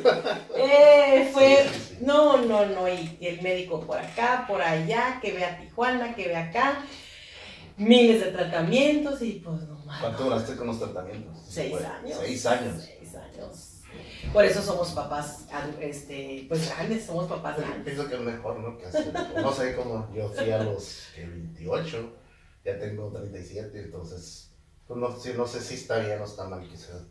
[0.57, 1.99] Eh, fue, Sí, sí, sí.
[2.03, 6.29] no, no, no, y el médico por acá, por allá, que ve a Tijuana, que
[6.29, 6.85] ve acá,
[7.77, 10.01] miles de tratamientos y pues no más.
[10.01, 11.37] ¿Cuánto duraste con los tratamientos?
[11.49, 12.19] Seis Bueno, años.
[12.21, 12.83] Seis años.
[12.85, 13.72] Seis años.
[14.33, 15.47] Por eso somos papás,
[15.81, 17.85] este, pues grandes, somos papás grandes.
[17.85, 18.79] pienso que es mejor, ¿no?
[18.79, 19.13] Que hacer.
[19.37, 20.09] No sé cómo.
[20.15, 22.13] Yo fui a los que 28,
[22.65, 24.51] ya tengo 37, entonces.
[24.87, 27.03] Pues no, sí, no sé si está bien o está mal, quizás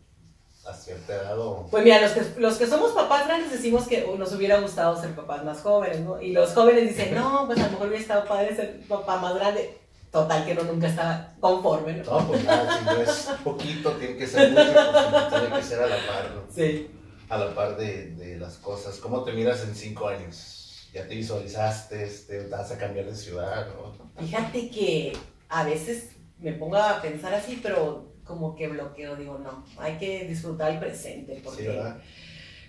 [0.64, 1.66] a cierta edad o.
[1.70, 5.00] Pues mira, los que, los que somos papás grandes decimos que uh, nos hubiera gustado
[5.00, 6.20] ser papás más jóvenes, ¿no?
[6.20, 9.34] Y los jóvenes dicen, no, pues a lo mejor hubiera estado padre ser papá más
[9.34, 9.78] grande.
[10.10, 12.20] Total, que uno nunca está conforme, ¿no?
[12.20, 15.80] No, pues nada, si no es poquito, tiene que ser mucho, pues, tiene que ser
[15.80, 16.54] a la par, ¿no?
[16.54, 16.90] Sí.
[17.32, 18.98] A la par de, de las cosas.
[18.98, 20.90] ¿Cómo te miras en cinco años?
[20.92, 22.04] ¿Ya te visualizaste?
[22.04, 23.68] Este, ¿Vas a cambiar de ciudad?
[23.68, 24.22] ¿no?
[24.22, 25.16] Fíjate que
[25.48, 30.26] a veces me pongo a pensar así, pero como que bloqueo, digo, no, hay que
[30.26, 31.96] disfrutar el presente, Sí, porque, ¿verdad?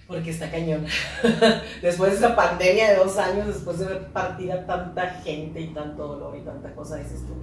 [0.08, 0.86] porque está cañón.
[1.82, 5.74] después de esa pandemia de dos años, después de ver partir a tanta gente y
[5.74, 7.36] tanto dolor y tanta cosa, dices tú,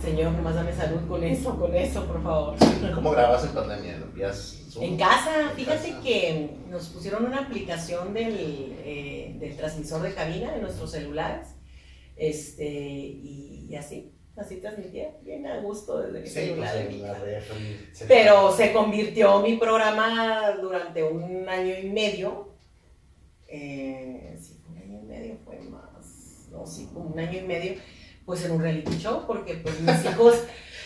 [0.00, 2.54] Señor, nomás dame salud con eso, con eso, por favor.
[2.94, 3.98] ¿Cómo grabas en pandemia?
[3.98, 4.67] ¿Lo envías?
[4.80, 10.62] En casa, fíjate que nos pusieron una aplicación del, eh, del transmisor de cabina en
[10.62, 11.48] nuestros celulares,
[12.16, 16.74] este, y, y así, así transmitía, bien a gusto desde mi Sí, celular.
[16.74, 22.48] pues mi ref, en- se- Pero se convirtió mi programa durante un año y medio,
[23.48, 27.74] eh, sí, un año y medio, fue más, no, sí, como un año y medio,
[28.26, 30.34] pues en un reality show, porque pues mis hijos,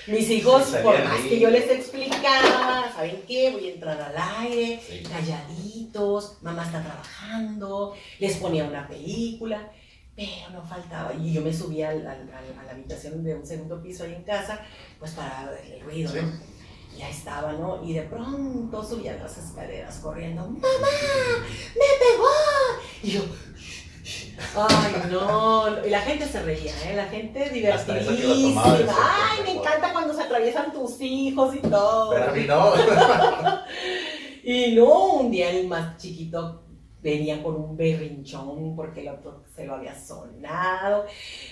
[0.07, 3.51] mis hijos, Sí, por más que yo les explicaba, ¿saben qué?
[3.53, 4.15] Voy a entrar al
[4.47, 5.03] aire, Sí.
[5.03, 9.71] calladitos, mamá está trabajando, les ponía una película,
[10.17, 11.13] pero no faltaba.
[11.15, 14.15] Y yo me subía al- al- al- a la habitación de un segundo piso ahí
[14.15, 14.61] en casa,
[14.99, 16.19] pues para el ruido, Sí.
[16.21, 16.53] ¿no?
[16.99, 17.83] Y ahí estaba, ¿no?
[17.83, 20.61] Y de pronto subía las escaleras corriendo, ¡Mamá!
[21.75, 22.29] ¡Me pegó!
[23.03, 23.23] Y yo,
[24.57, 25.85] Ay, no.
[25.87, 26.97] Y la gente se reía, ¿eh?
[26.97, 28.65] La gente divertidísima.
[28.65, 32.11] Ay, me encanta cuando se atraviesan tus hijos y todo.
[32.11, 32.73] Pero a mí no.
[34.45, 36.63] Y no, un día el más chiquito
[37.01, 41.07] venía con un berrinchón porque el otro se lo había sonado.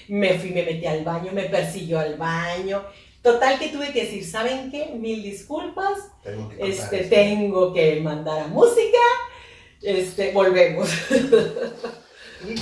[0.09, 2.83] Me fui, me metí al baño, me persiguió al baño.
[3.23, 4.87] Total que tuve que decir, ¿saben qué?
[4.95, 5.99] Mil disculpas.
[6.25, 8.99] Tengo que Este, tengo que mandar a música.
[9.83, 10.91] Este, volvemos.
[12.49, 12.55] Y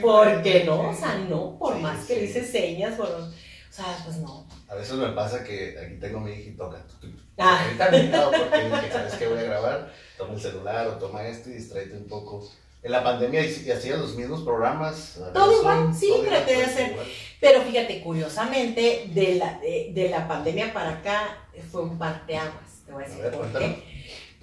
[0.00, 2.20] Porque no, o sea, no, por Sí, más que sí.
[2.20, 3.30] le hice señas, por, o
[3.70, 4.46] sea, pues no.
[4.68, 6.82] A veces me pasa que aquí tengo a mi hija y toca.
[7.38, 7.60] Ah.
[7.64, 9.92] Ahorita me porque dije, ¿sabes qué voy a grabar?
[10.16, 12.48] Toma el celular o toma esto y distráete un poco.
[12.82, 15.16] En la pandemia hice- hacías los mismos programas.
[15.18, 16.96] a Todo igual, sí, traté de hacer.
[17.40, 21.38] Pero fíjate, curiosamente, de la, de, de la pandemia para acá
[21.70, 22.82] fue un parteaguas.
[22.86, 23.66] Te voy a A decir ver, por cuéntame.
[23.76, 23.93] qué.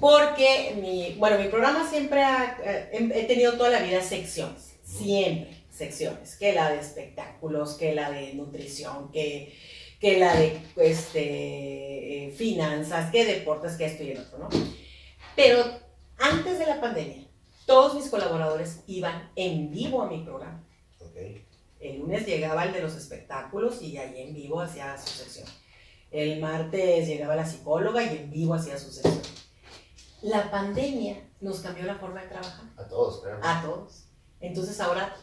[0.02, 5.62] Porque mi, bueno, mi programa siempre ha, eh, he tenido toda la vida secciones, siempre
[5.70, 9.56] secciones, que la de espectáculos, que la de nutrición, que,
[10.00, 14.50] que la de este, eh, finanzas, que deportes, que esto y el otro, ¿no?
[15.36, 15.64] Pero
[16.18, 17.28] antes de la pandemia,
[17.66, 20.64] todos mis colaboradores iban en vivo a mi programa.
[21.00, 21.16] Ok.
[21.80, 25.48] El lunes llegaba el de los espectáculos y ahí en vivo hacía su sección.
[26.12, 29.41] El martes llegaba la psicóloga y en vivo hacía su sección.
[30.22, 33.40] La pandemia nos cambió la forma de trabajar A todos, claro.
[33.44, 34.06] a todos.
[34.40, 35.16] Entonces ahora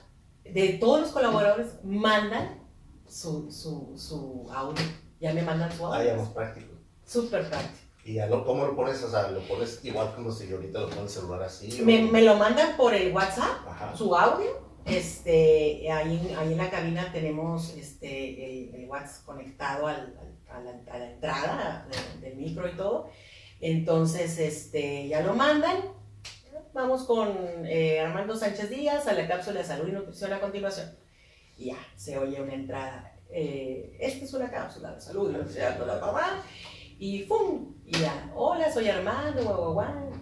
[0.45, 2.67] de todos los colaboradores mandan
[3.07, 4.83] su, su, su audio.
[5.21, 6.23] Ya me mandan su Ah, ya audio.
[6.25, 6.73] más práctico.
[7.05, 7.85] Súper práctico.
[8.05, 9.03] ¿Y ya lo, cómo lo pones?
[9.03, 11.81] O sea, ¿lo pones igual como si ahorita lo pones el celular así?
[11.81, 13.67] o- Me, me lo mandan por el WhatsApp.
[13.69, 13.97] Ajá.
[13.97, 14.69] su audio.
[14.87, 20.39] Este, ahí, en- ahí en la cabina tenemos este, el, el WhatsApp conectado al- al-
[20.57, 21.89] a, la, a la entrada
[22.21, 23.11] de- del micro y todo.
[23.61, 25.77] Entonces, este, ya lo mandan.
[26.75, 30.91] Vamos con eh, Armando Sánchez Díaz a la cápsula de salud y nutrición a continuación.
[31.57, 33.17] Y ya, se oye una entrada.
[33.31, 36.43] Eh, esta es una cápsula de salud y nutrición, bla, bla.
[36.99, 37.75] y ¡pum!
[37.85, 40.13] Y ya, hola, soy Armando, guau, guau, guau.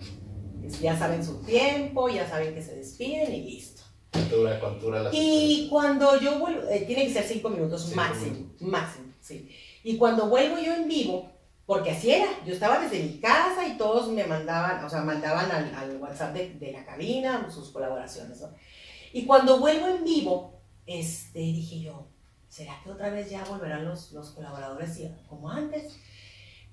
[0.80, 3.82] Ya saben su tiempo, ya saben que se despiden y listo.
[4.10, 7.96] ¿Cuánto dura, dura la Y cuando yo vuelvo, eh, tiene que ser cinco minutos Cinco
[7.96, 8.62] máximo, minutos.
[8.62, 9.50] máximo, sí.
[9.84, 11.30] Y cuando vuelvo yo en vivo,
[11.66, 15.50] porque así era, yo estaba desde mi casa y todos me mandaban, o sea, mandaban
[15.50, 18.48] al, al WhatsApp de, de la cabina sus colaboraciones, ¿no?
[19.12, 22.06] Y cuando vuelvo en vivo, este, dije yo,
[22.48, 24.98] ¿será que otra vez ya volverán los, los colaboradores
[25.28, 25.98] como antes?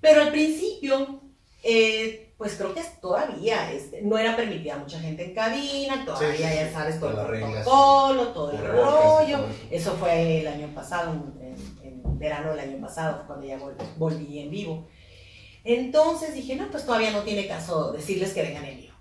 [0.00, 1.20] Pero al principio,
[1.62, 6.36] eh, pues creo que todavía este, no era permitida mucha gente en cabina, todavía Sí,
[6.36, 9.46] sí, ya sabes todo el protocolo, todo el rollo.
[9.70, 9.92] eso.
[9.94, 14.50] Fue el año pasado, en- en verano del año pasado, cuando ya vol- volví en
[14.50, 14.86] vivo.
[15.64, 18.94] Entonces dije, no, pues todavía no tiene caso decirles que vengan en vivo.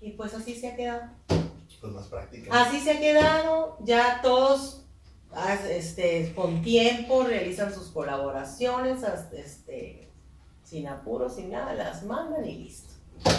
[0.00, 1.02] Y pues así se ha quedado.
[1.80, 2.62] Pues más práctica.
[2.62, 4.84] Así se ha quedado, ya todos
[5.68, 10.08] este, con tiempo realizan sus colaboraciones, este,
[10.62, 12.92] sin apuros, sin nada, las mandan y listo.
[13.22, 13.34] Pues,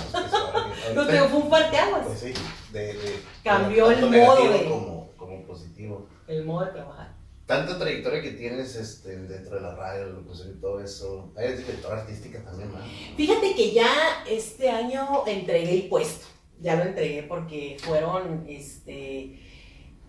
[0.95, 2.34] No ahorita- te fue un parteaguas, Pues sí,
[2.71, 6.08] de, de- Cambió el modo de- Como, como positivo.
[6.28, 7.12] el modo de trabajar.
[7.45, 11.34] Tanta trayectoria que tienes este, dentro de la radio, la locución y todo eso.
[11.38, 12.77] Eres directora artística también, ¿no?
[13.17, 16.25] Fíjate que ya este año entregué el puesto.
[16.62, 19.39] Ya lo entregué porque fueron, este,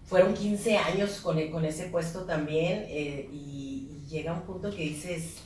[0.04, 4.70] fueron 15 años con, e- con ese puesto también eh, y, y llega un punto
[4.70, 5.38] que dices,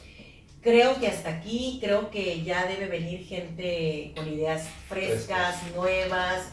[0.60, 6.48] creo que hasta aquí, creo que ya debe venir gente con ideas frescas, nuevas,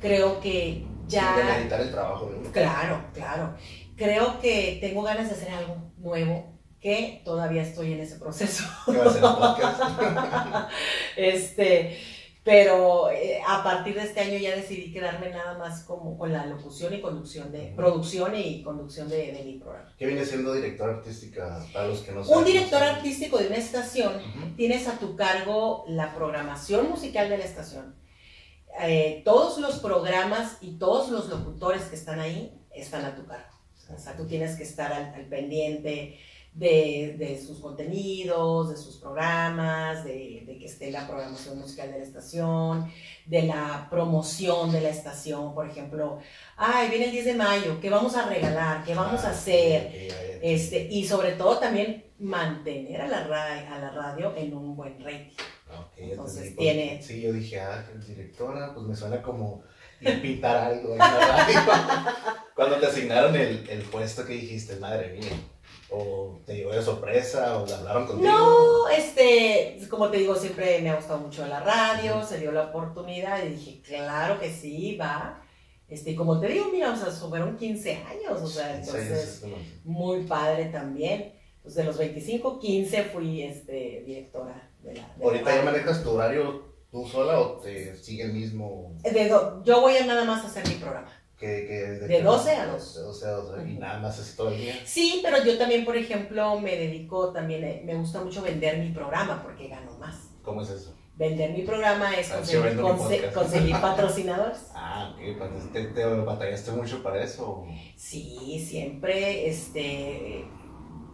[0.00, 1.36] creo que Sin ya...
[1.36, 2.52] demeritar el trabajo uno.
[2.52, 3.56] Claro, claro.
[3.98, 8.64] Creo que tengo ganas de hacer algo nuevo que todavía estoy en ese proceso.
[11.16, 11.98] Este,
[12.44, 16.46] pero eh, a partir de este año ya decidí quedarme nada más como con la
[16.46, 19.92] locución y conducción de, producción y conducción de, de mi programa.
[19.98, 22.44] ¿Qué viene siendo directora artística para los que no Un saben?
[22.44, 24.12] director artístico de una estación
[24.56, 27.96] tienes a tu cargo la programación musical de la estación.
[28.80, 33.57] Eh, todos los programas y todos los locutores que están ahí están a tu cargo.
[33.94, 36.18] O sea, tú tienes que estar al, al pendiente
[36.54, 41.98] de, de sus contenidos, de sus programas, de, de que esté la programación musical de
[41.98, 42.90] la estación,
[43.26, 46.18] de la promoción de la estación, por ejemplo,
[46.56, 48.84] ay, viene el 10 de mayo, ¿qué vamos a regalar?
[48.84, 49.92] ¿Qué vamos a Ah, hacer?
[49.92, 50.38] ya, ya.
[50.42, 54.98] Este, y sobre todo también mantener a la, ra- a la radio en un buen
[55.04, 55.30] rating.
[55.70, 59.62] Ah, ok, ya Entonces, tiene- Sí, yo dije, ah, directora, pues me suena como
[60.00, 61.60] ir pintar algo en la radio.
[62.54, 65.32] Cuando te asignaron el, el puesto que dijiste, madre mía,
[65.90, 68.28] o te llegó de sorpresa, o le hablaron contigo.
[68.30, 72.64] No, este, como te digo, siempre me ha gustado mucho la radio, se dio la
[72.64, 75.42] oportunidad y dije, claro que sí, va.
[75.88, 79.44] Este, y como te digo, mira, o sea, fueron 15 años, o sea, entonces,
[79.84, 81.34] muy padre también.
[81.62, 85.00] Pues de los 25, 15 fui este, directora de la.
[85.02, 85.70] de la Ahorita ya radio.
[85.70, 88.94] manejas tu horario tú sola o te sigue el mismo?
[89.02, 91.08] De do- yo voy a nada más hacer mi programa.
[91.38, 92.94] Que, que, De 12 a 2.
[92.96, 93.58] De 12 a 2.
[93.66, 93.80] Y Ujú.
[93.80, 94.74] nada más así todo el día.
[94.84, 98.90] Sí, pero yo también, por ejemplo, me dedico también, eh, me gusta mucho vender mi
[98.90, 100.16] programa porque gano más.
[100.42, 100.94] ¿Cómo es eso?
[101.16, 104.66] Vender mi programa es Ah, conse- conseguir patrocinadores.
[104.74, 105.38] Ah, ok.
[105.38, 107.64] pues, ¿Te, te batallaste mucho para eso?
[107.96, 110.44] Sí, siempre, este,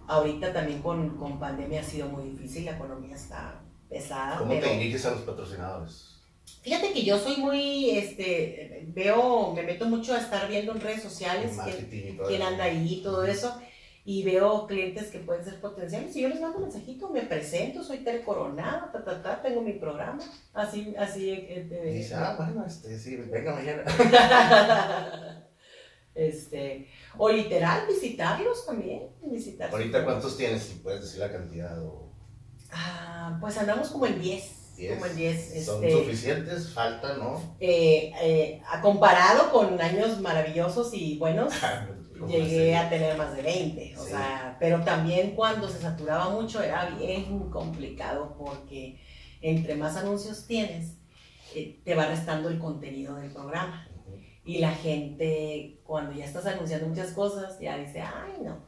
[0.06, 3.60] ahorita también con, con pandemia ha sido muy difícil, la economía está
[3.94, 6.10] pesada, ¿Cómo pero te diriges a los patrocinadores?
[6.62, 11.02] fíjate que yo soy muy, este, veo, me meto mucho a estar viendo en redes
[11.02, 11.56] sociales
[12.26, 13.60] quién, anda ahí y todo eso,
[14.06, 17.84] y veo clientes que pueden ser potenciales, y yo les mando un mensajito, me presento,
[17.84, 20.22] soy Tere Coronado, ta, ta, ta, tengo mi programa,
[20.54, 23.84] así, así, Y dice, ah, bueno, este, sí, venga mañana.
[26.14, 29.68] este, o literal, visitarlos también, visitar.
[29.68, 30.04] sus Ahorita.
[30.04, 30.62] ¿cuántos tienes?
[30.62, 32.03] Si puedes decir la cantidad o...
[32.74, 34.76] Ah, pues andamos como en 10.
[34.76, 34.94] ¿Diez?
[34.94, 35.64] Como en 10.
[35.64, 36.70] ¿Son Este, suficientes?
[36.72, 37.56] ¿Falta, no?
[37.60, 41.52] eh, eh, comparado con años maravillosos y buenos,
[42.28, 43.96] llegué a tener más de 20.
[43.96, 44.10] O Sí.
[44.10, 49.00] sea, pero también cuando se saturaba mucho era bien complicado porque
[49.40, 50.96] entre más anuncios tienes,
[51.54, 53.86] eh, te va restando el contenido del programa.
[54.46, 58.58] Y la gente, cuando ya estás anunciando muchas cosas, ya dice, ay, no,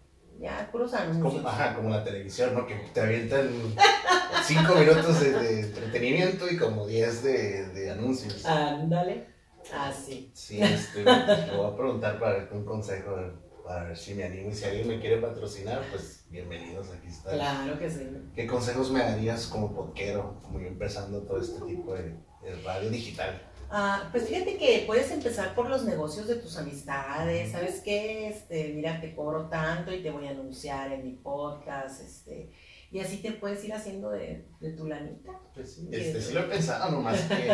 [0.40, 1.34] ya puros anuncios.
[1.34, 2.66] Como, ajá, como la televisión, ¿no?
[2.66, 3.50] Que te avientan
[4.44, 8.44] 5 minutos de, de entretenimiento y como 10 de, de anuncios.
[8.46, 9.26] Ándale.
[9.74, 10.30] Así.
[10.32, 13.16] Sí, este, le voy a preguntar para ver un consejo,
[13.64, 14.50] para ver si me animo.
[14.50, 17.32] Y si alguien me quiere patrocinar, pues bienvenidos, aquí está.
[17.32, 18.06] Claro que sí.
[18.34, 22.90] ¿Qué consejos me darías como podquero, como yo empezando todo este tipo de, de radio
[22.90, 23.42] digital?
[23.70, 28.28] Ah, pues fíjate que puedes empezar por los negocios de tus amistades, ¿sabes qué?
[28.28, 32.52] Este, mira, te cobro tanto y te voy a anunciar en mi podcast, este,
[32.92, 35.32] y así te puedes ir haciendo de, de tu lanita.
[35.54, 37.50] Pues sí, este, sí lo he pensado, nomás que,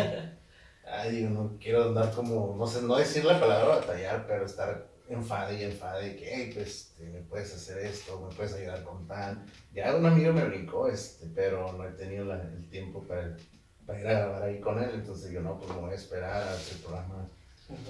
[0.87, 4.87] ay, digo, no quiero andar como, no sé, no decir la palabra batallar, pero estar
[5.09, 8.83] enfade y enfade y que, hey, pues, este, me puedes hacer esto, me puedes ayudar
[8.83, 9.45] con tan.
[9.73, 13.35] Ya un amigo me brincó, este, pero no he tenido la- el tiempo para,
[13.85, 16.43] para ir a grabar ahí con él, entonces yo no, pues me voy a esperar
[16.43, 17.27] a el programa.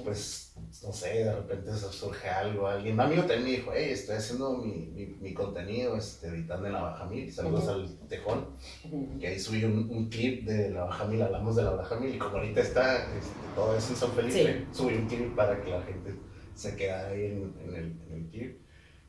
[0.03, 0.53] Pues,
[0.83, 4.91] no sé, de repente surge algo, alguien, amigo también me dijo, hey, estoy haciendo mi,
[4.93, 7.71] mi, mi contenido, este, editando en la Baja Mil, saludos Ujú.
[7.71, 8.47] al Tejón,
[8.85, 9.19] Ujú.
[9.19, 12.15] que ahí subí un, un clip de la Baja Mil, hablamos de la Baja Mil,
[12.15, 15.71] y como ahorita está este, todo eso en San Felipe, subí un clip para que
[15.71, 16.13] la gente
[16.55, 18.59] se quedara ahí en, en el, en el clip,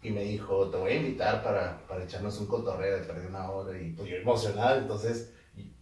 [0.03, 3.51] y me dijo, te voy a invitar para, para echarnos un cotorreo de perder una
[3.51, 5.31] hora, y pues yo emocionado, entonces,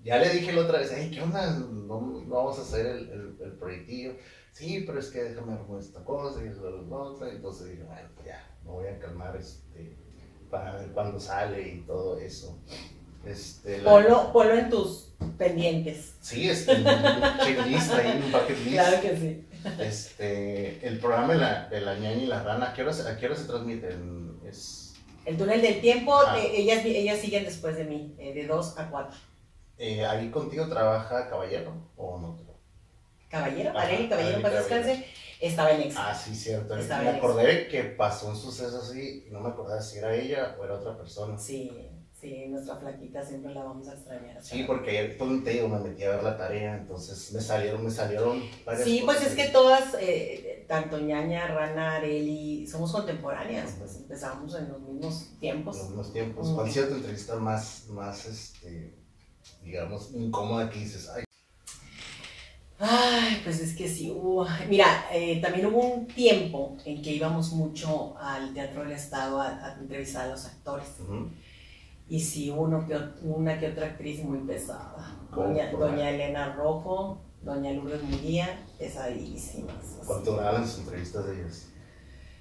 [0.05, 1.51] ya le dije la otra vez, hey, ¿qué onda?
[1.59, 4.15] No, no vamos a hacer el, el, el proyectillo
[4.53, 7.31] sí, pero es que déjame arreglar esta cosa y eso lo otra.
[7.31, 9.97] Entonces dije, bueno, pues ya, me voy a calmar este,
[10.51, 12.59] para ver cuándo sale y todo eso.
[13.25, 13.91] Este, la-
[14.59, 16.15] en tus pendientes.
[16.21, 16.85] Sí, este, un
[17.45, 18.71] checklist ahí, un bucket list.
[18.73, 19.47] Claro que sí.
[19.81, 23.09] Este, el programa de la, de la ñaña y la rana, ¿a qué hora, se-
[23.09, 24.39] a qué hora se transmiten?
[24.47, 26.37] Es, El túnel del tiempo, Ah.
[26.39, 29.17] eh, ellas, ellas siguen después de mí, eh, de 2 a 4.
[29.83, 32.39] Eh, ¿Ahí contigo trabaja Caballero o no?
[33.29, 35.07] Caballero, Ajá, Arely Caballero, en paz descanse,
[35.41, 36.11] estaba en Exa.
[36.11, 36.77] Ah, sí, cierto.
[36.77, 40.65] Me acordé que pasó un suceso así y no me acordaba si era ella o
[40.65, 41.37] era otra persona.
[41.37, 41.73] Sí,
[42.13, 44.41] sí, nuestra flaquita siempre la vamos a extrañar.
[44.41, 47.83] Sí, porque ayer pues, te digo, me metí a ver la tarea, entonces me salieron,
[47.83, 53.77] me salieron varias Sí, pues es que todas, eh, tanto ñaña, rana, Areli, somos contemporáneas,
[53.79, 55.77] pues empezamos en los mismos en tiempos.
[55.77, 56.49] los mismos tiempos.
[56.51, 59.02] ¿Cuál tu entrevista más, más, este,
[59.65, 61.09] digamos, incómoda que dices?
[61.09, 61.25] Ay,
[62.85, 67.53] Ay, pues es que sí, hubo- mira, eh, también hubo un tiempo en que íbamos
[67.53, 70.89] mucho al Teatro del Estado a, a entrevistar a los actores.
[72.09, 75.17] Y sí, uno que, una que otra actriz muy pesada.
[75.31, 79.77] Doña, ¿Por doña Elena Rojo, doña Lourdes Muría, pesadísimas.
[80.05, 81.67] ¿Cuánto duraban las entrevistas de ellas?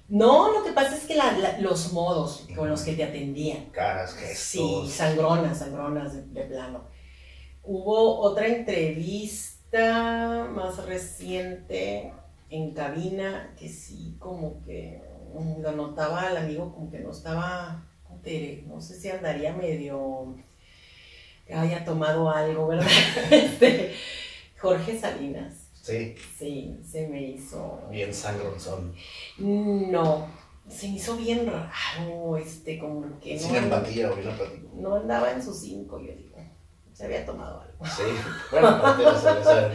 [0.09, 3.65] No, lo que pasa es que la- la- los modos con los que te atendían.
[3.69, 4.91] Caras, Sí, gestos.
[4.91, 6.81] sangronas, sangronas de, de plano.
[7.73, 12.11] Hubo otra entrevista más reciente
[12.49, 15.01] en cabina que sí, como que
[15.33, 17.87] mm, lo notaba el amigo como que no estaba,
[18.67, 20.35] no sé si andaría medio,
[21.47, 22.87] que haya tomado algo, ¿verdad?
[23.31, 23.93] Este,
[24.59, 27.79] Jorge Salinas, Sí, sí, se me hizo...
[27.89, 28.93] bien sangronzón.
[29.37, 30.27] No,
[30.67, 34.29] se me hizo bien raro, este, como que Sin no, empatía o bien
[34.75, 36.30] no andaba en sus cinco, yo digo.
[37.01, 37.83] Se había tomado algo.
[37.83, 38.03] Sí,
[38.51, 39.69] bueno, la cerveza,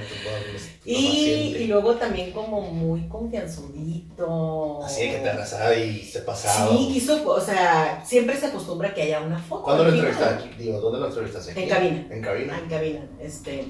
[0.84, 4.80] Y, y luego también como muy confianzudito.
[4.84, 6.70] Así que te abrazaba y se pasaba.
[6.70, 9.64] Sí, quiso, o sea, siempre se acostumbra que haya una foto.
[9.64, 10.50] ¿Cuándo lo entrevistaste?
[10.56, 11.60] Digo, ¿dónde lo entrevistaste?
[11.60, 12.06] En cabina.
[12.08, 12.54] ¿En cabina?
[12.56, 13.64] Ah, En cabina, este.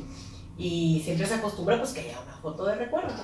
[0.59, 3.14] y siempre se acostumbra pues que haya una foto de recuerdo.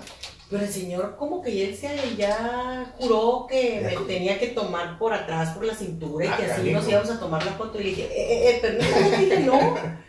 [0.49, 5.13] Pero el señor como que él se ya juró que me tenía que tomar por
[5.13, 7.85] atrás, por la cintura y Ah, que así nos íbamos a tomar la foto y
[7.85, 10.03] le dije, eh, eh, eh, permítame, dile, no.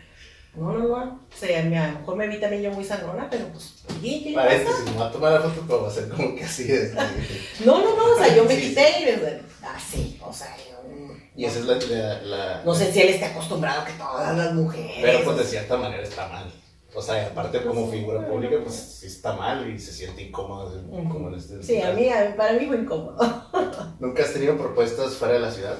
[0.56, 0.94] No, no, no.
[0.94, 4.30] O sea, a lo mejor me vi también yo muy sangrona, pero pues, oye, ¿qué
[4.30, 4.48] le pasa?
[4.48, 6.92] Paréntesis, me voy a tomar la foto, pero va a ser como que así es.
[7.64, 10.88] No, no, no, o sea, yo me Sí, quité y me así, o sea, yo,
[10.88, 11.74] mm, Y esa es la.
[11.76, 14.98] la, la- no sé si él esté acostumbrado que todas las mujeres.
[15.02, 16.52] Pero pues de cierta manera está mal.
[16.96, 20.80] O sea, aparte como figura pública, pues sí está mal y se siente incómodo.
[21.10, 23.16] Como en este Sí, a mí, a mí- para mí fue incómodo.
[23.98, 25.76] ¿Nunca has tenido propuestas fuera de la ciudad?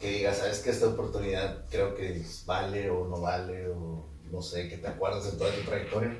[0.00, 3.68] Que digas, ¿sabes que esta oportunidad creo que vale o no vale?
[3.68, 6.16] O no sé, que te acuerdas de toda tu trayectoria.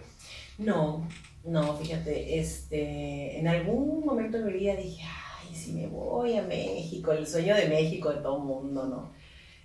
[0.59, 1.07] No,
[1.45, 6.43] no, fíjate, este, en algún momento de mi vida dije, ay, si me voy a
[6.43, 9.13] México, el sueño de México de todo el mundo, ¿no?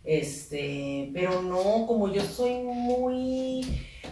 [0.03, 3.61] Este, pero no, como yo soy muy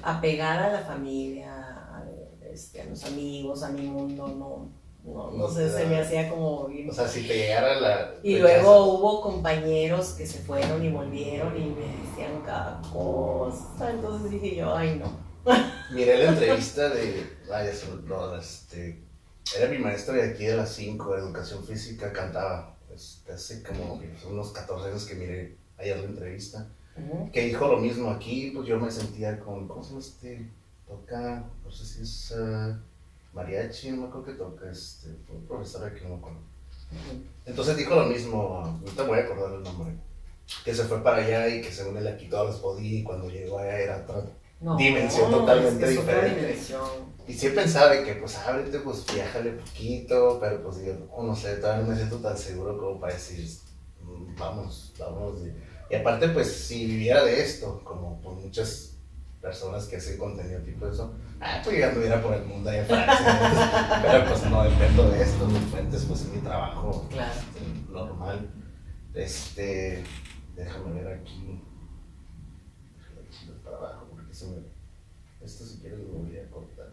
[0.03, 2.05] apegada a la familia, a,
[2.51, 6.67] este, a los amigos, a mi mundo, no, no, no te se me hacía como
[6.67, 8.15] bien O sea, si te llegara la...
[8.23, 13.89] Y luego hubo compañeros que se fueron y volvieron y me decían cada cosa.
[13.89, 15.11] Entonces dije yo, ay no.
[15.91, 17.37] Miré la entrevista de...
[17.47, 19.03] Vaya, son- no, este...
[19.57, 22.77] Era mi maestro de aquí de las 5 de educación física, cantaba.
[22.93, 26.67] Este, hace como unos 14 años que miré ayer la entrevista.
[27.31, 30.51] Que dijo lo mismo aquí, pues yo me sentía con, ¿cómo se llama este?
[30.85, 32.77] Toca, no sé si es ah,
[33.33, 36.39] mariachi, no me acuerdo que toca, este, fue un profesor aquí, no me acuerdo.
[37.45, 39.93] Entonces dijo lo mismo, ahorita me voy a acordar el nombre,
[40.65, 43.29] que se fue para allá y que según él aquí todas las podía y cuando
[43.29, 44.23] llegó allá era otra.
[44.61, 46.39] No, Dimensión no, totalmente es que diferente.
[46.41, 47.09] dimensión.
[47.27, 51.35] Y sí pensaba de que pues ábrete, pues viájale poquito, pero pues digo, no, no
[51.35, 53.47] sé, todavía no me siento tan seguro como para decir,
[54.01, 55.35] "Mm, vamos, vamos.
[55.91, 58.88] Y aparte pues si viviera de esto, como por muchas
[59.41, 62.87] personas que hacen contenido tipo eso, ah, pues ya anduviera por el mundo allá en
[62.87, 67.31] Francia, pero pues no dependo de esto, mi fuente es pues mi trabajo Claro.
[67.39, 68.49] este, normal.
[69.13, 70.03] Este,
[70.55, 71.61] déjame ver aquí,
[72.97, 74.57] déjame ver para abajo, porque se me,
[75.41, 76.89] esto si quieres lo voy a cortar.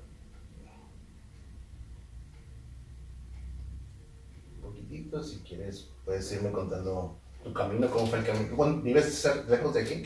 [4.55, 8.57] Un poquitito, si quieres, puedes irme contando tu camino, cómo fue el camino.
[8.57, 10.03] Bueno, ¿Vives lejos de aquí?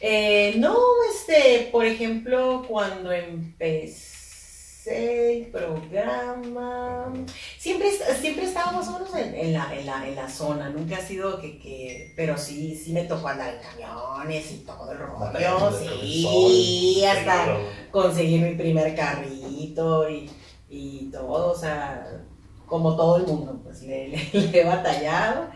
[0.00, 0.76] Eh, no,
[1.10, 7.12] este, por ejemplo, cuando empecé el programa,
[7.58, 7.88] siempre,
[8.20, 11.00] siempre estaba más o menos en, en la, en, la, en la zona, nunca ha
[11.00, 15.70] sido que, que, pero sí, sí me tocó andar en camiones y todo el rollo,
[15.80, 17.58] sí, hasta
[17.90, 20.30] conseguir mi primer carrito y,
[20.68, 22.22] y todo, o sea,
[22.66, 25.48] como todo el mundo, pues le, le- le he batallado.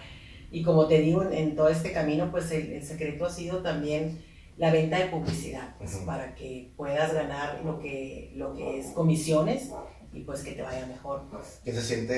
[0.52, 3.58] Y como te digo, en, en todo este camino, pues el, el secreto ha sido
[3.62, 4.20] también
[4.60, 9.70] la venta de publicidad, pues, para que puedas ganar lo que, lo que es comisiones
[10.12, 11.22] y pues que te vaya mejor.
[11.30, 11.60] Pues.
[11.64, 12.12] ¿Qué se siente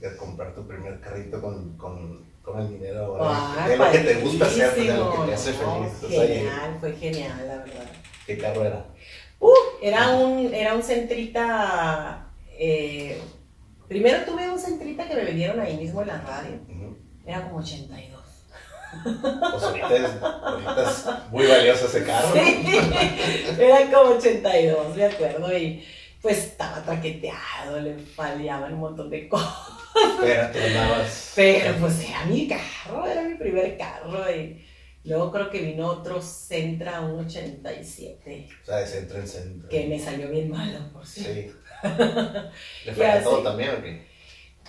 [0.00, 3.68] de comprar tu primer carrito con, con, con el dinero Ah, ahora?
[3.68, 5.92] de lo que te gusta hacer, de lo que te hace feliz.
[6.10, 7.86] Genial, fue genial, la verdad.
[8.26, 8.86] ¿Qué carro era?
[9.80, 12.32] Era un, era un centrita.
[12.58, 13.20] eh,
[13.86, 16.56] primero tuve un centrita que me vendieron ahí mismo en la radio.
[16.68, 16.96] Ujú.
[17.26, 18.13] Era como 82.
[19.02, 22.32] Pues ahorita es, ahorita es muy valioso ese carro.
[22.32, 22.62] Sí,
[23.58, 25.56] era como 82, me acuerdo.
[25.58, 25.84] Y
[26.20, 29.52] pues estaba traqueteado, le faleaban un montón de cosas.
[30.20, 31.32] Pero tú andabas.
[31.36, 34.24] Pero pues era mi carro, era mi primer carro.
[34.34, 34.64] Y
[35.04, 39.68] luego creo que vino otro Centra, un 87, O sea, de centro en centro.
[39.68, 41.52] que me salió bien malo, por cierto.
[41.52, 41.88] Sí.
[42.86, 44.13] ¿Le Ya, todo también o qué?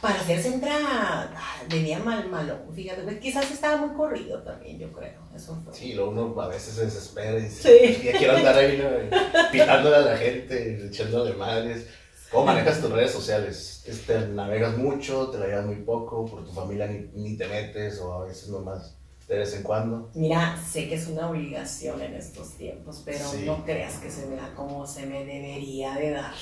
[0.02, 4.92] Para hacer Centra ah, venía mal malo, fíjate, pues, quizás estaba muy corrido también, yo
[4.92, 5.20] creo.
[5.36, 5.74] Eso fue.
[5.74, 8.02] Sí, lo uno a veces se desespera y dice, Sí.
[8.04, 9.50] ya quiero andar ahí ¿no?
[9.52, 11.88] pitándole a la gente, echándole madres.
[12.32, 13.84] ¿Cómo manejas tus redes sociales?
[13.88, 15.30] Este, ¿Navegas mucho?
[15.30, 16.26] ¿Te la llevas muy poco?
[16.26, 18.00] ¿Por tu familia ni, ni te metes?
[18.02, 20.12] ¿O a veces nomás de vez en cuando?
[20.16, 23.44] Mira, sé que es una obligación en estos tiempos, pero Sí.
[23.46, 26.34] no creas que se me da como se me debería de dar.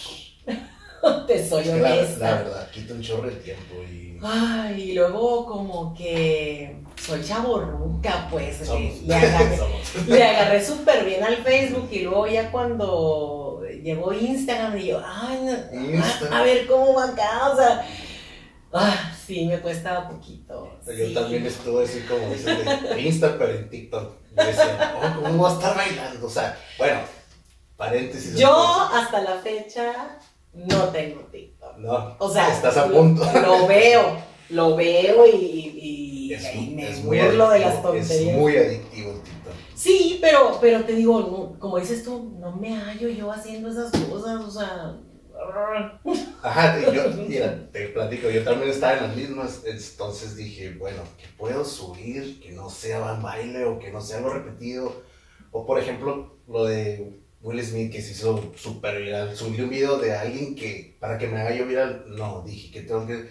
[1.27, 2.25] Te soy Es que la, honesta.
[2.25, 4.17] la verdad, quita un chorro de tiempo y...
[4.21, 9.01] Ay, y luego como que soy chaborruca, pues le, Somos.
[9.01, 10.07] le agarré, Somos.
[10.07, 15.41] le agarré súper bien al Facebook y luego ya cuando llegó Instagram y yo, ay,
[15.43, 17.85] no, a, a ver cómo va acá, o sea,
[18.71, 20.79] ah, sí, me cuesta poquito.
[20.87, 21.13] Yo sí.
[21.13, 24.13] también estuve así como de Insta, pero en TikTok.
[24.37, 26.27] Yo decía, oh, ¿cómo voy a estar bailando?
[26.27, 27.01] O sea, bueno,
[27.75, 28.37] paréntesis.
[28.37, 30.17] Yo hasta la fecha
[30.53, 31.77] no tengo TikTok.
[31.77, 33.23] No, O sea, estás a lo- punto.
[33.41, 34.17] Lo, veo,
[34.49, 38.37] lo veo y, y, Es, y me es muy de las adictivo, es tonterías.
[38.37, 39.53] muy adictivo el TikTok.
[39.75, 43.91] Sí, pero, pero te digo, no, como dices tú, no me hallo yo haciendo esas
[43.91, 44.97] cosas, o sea...
[46.43, 51.25] Ajá, yo, mira, te platico, yo también estaba en las mismas, entonces dije, bueno, que
[51.37, 54.93] puedo subir, que no sea un baile o que no sea algo repetido,
[55.51, 59.97] o por ejemplo, lo de Will Smith que se hizo súper viral, subir un video
[59.97, 63.29] de alguien que, para que me haga yo viral, no, dije que tengo que,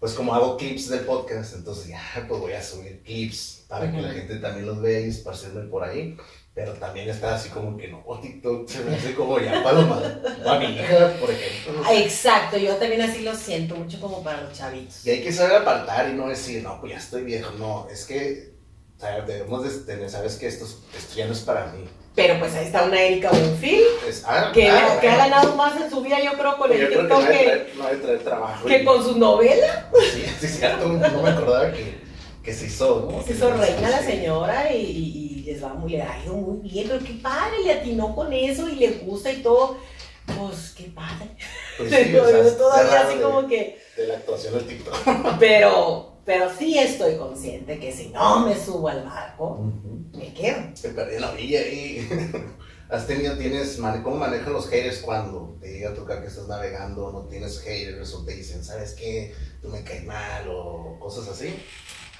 [0.00, 4.00] pues como hago clips del podcast, entonces ya, pues voy a subir clips para que
[4.00, 6.16] la gente también los vea y esparcirme por ahí.
[6.52, 10.02] Pero también está así como que no, TikTok se me hace como ya paloma.
[10.46, 11.84] A mi hija, por ejemplo.
[11.92, 15.06] Exacto, yo también así lo siento mucho como para los chavitos.
[15.06, 17.52] Y hay que saber apartar y no decir, no, pues ya estoy viejo.
[17.52, 18.59] No, es que
[19.00, 21.84] o sea, debemos de tener, sabes que esto, es- esto ya no es para mí.
[22.14, 25.80] Pero pues ahí está una Erika Buenfil, Es, ah, que, ah, que ha ganado más
[25.80, 29.84] en su vida, yo creo, con el TikTok que, con sus novelas.
[30.12, 31.98] Sí, sí, cierto, no me acordaba que,
[32.42, 33.08] que se hizo.
[33.10, 33.22] ¿no?
[33.22, 36.68] Se hizo reina la señora y, y- y les va muy, le ha ido muy
[36.68, 39.78] bien, pero qué padre, le atinó con eso y le gusta y todo.
[40.26, 41.30] Pues qué padre.
[41.78, 43.78] Pues sí, Pero o sea, yo es todavía así de- como que.
[43.96, 44.96] De la actuación del TikTok.
[45.40, 49.68] Pero, pero sí estoy consciente que si no me subo al barco,
[50.12, 50.60] me quedo.
[50.74, 52.08] Se perdí en la orilla y
[52.88, 57.10] has tenido, tienes, ¿cómo manejan los haters cuando te llega a tocar que estás navegando,
[57.10, 59.34] no tienes haters o te dicen, ¿sabes qué?
[59.60, 61.52] Tú me caes mal o cosas así.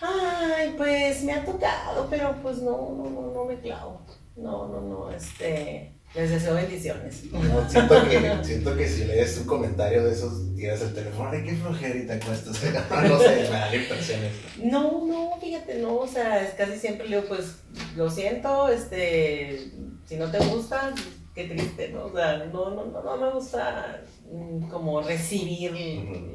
[0.00, 4.00] Ay, pues me ha tocado, pero pues no, no, no, no me clavo.
[4.34, 5.99] No, no, no, este.
[6.14, 7.24] Les deseo bendiciones.
[7.32, 11.44] No, siento, que, siento que si lees un comentario de esos, tiras el teléfono, ay,
[11.44, 12.60] qué te acuestas.
[13.08, 14.38] no sé, me da la impresión eso.
[14.64, 17.58] No, no, fíjate, no, o sea, es casi siempre le digo, pues,
[17.96, 19.70] lo siento, este,
[20.04, 20.92] si no te gusta,
[21.32, 22.06] qué triste, ¿no?
[22.06, 24.02] O sea, no, no, no, no me gusta
[24.32, 25.72] mm, como recibir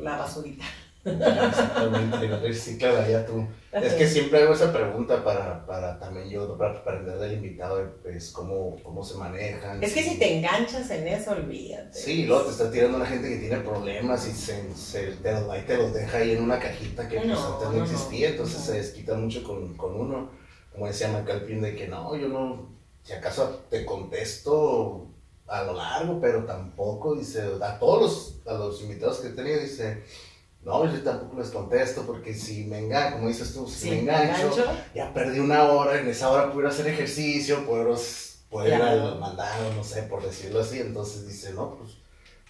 [0.01, 0.63] la basurita.
[1.05, 3.45] Exactamente, no sí, claro, ya tú.
[3.71, 8.31] Es que siempre hago esa pregunta para, para también yo, para aprender del invitado, pues,
[8.31, 9.83] cómo, cómo se manejan.
[9.83, 11.93] Es que si- te enganchas en eso, olvídate.
[11.97, 15.49] Sí, luego te está tirando una gente que tiene problemas y se, se- te, los,
[15.49, 18.29] ahí te los deja ahí en una cajita que pues, No, antes no, no, existía,
[18.29, 18.65] entonces No.
[18.65, 20.29] se desquita mucho con, con uno.
[20.71, 22.69] Como decía Macalpin, de que no, yo no,
[23.03, 25.07] si acaso te contesto
[25.47, 29.59] a lo largo, pero tampoco, dice, a todos los, a los invitados que he tenido,
[29.59, 30.03] dice,
[30.66, 33.99] no, yo tampoco les contesto porque si me engancho, como dices tú, si Sí, me
[33.99, 34.66] engancho, engancho.
[34.95, 37.95] ya perdí una hora, en esa hora pudiera hacer ejercicio, puedo,
[38.49, 39.07] puedo ir Claro.
[39.09, 40.80] al mandado, no sé, por decirlo así.
[40.80, 41.91] Entonces dice, no, pues,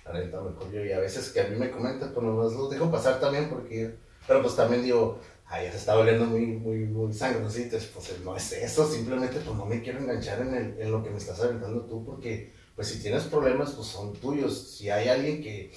[0.06, 0.84] la neta mejor yo.
[0.86, 3.96] Y a veces que a mí me comentan, pues nomás los dejo pasar también porque,
[4.26, 7.78] pero pues también digo, ay, ya se está volviendo muy, muy, muy sangrosito.
[7.94, 11.10] Pues no es eso, simplemente pues no me quiero enganchar en, el, en lo que
[11.10, 14.76] me estás aventando tú porque, pues si tienes problemas, pues son tuyos.
[14.78, 15.74] Si hay alguien que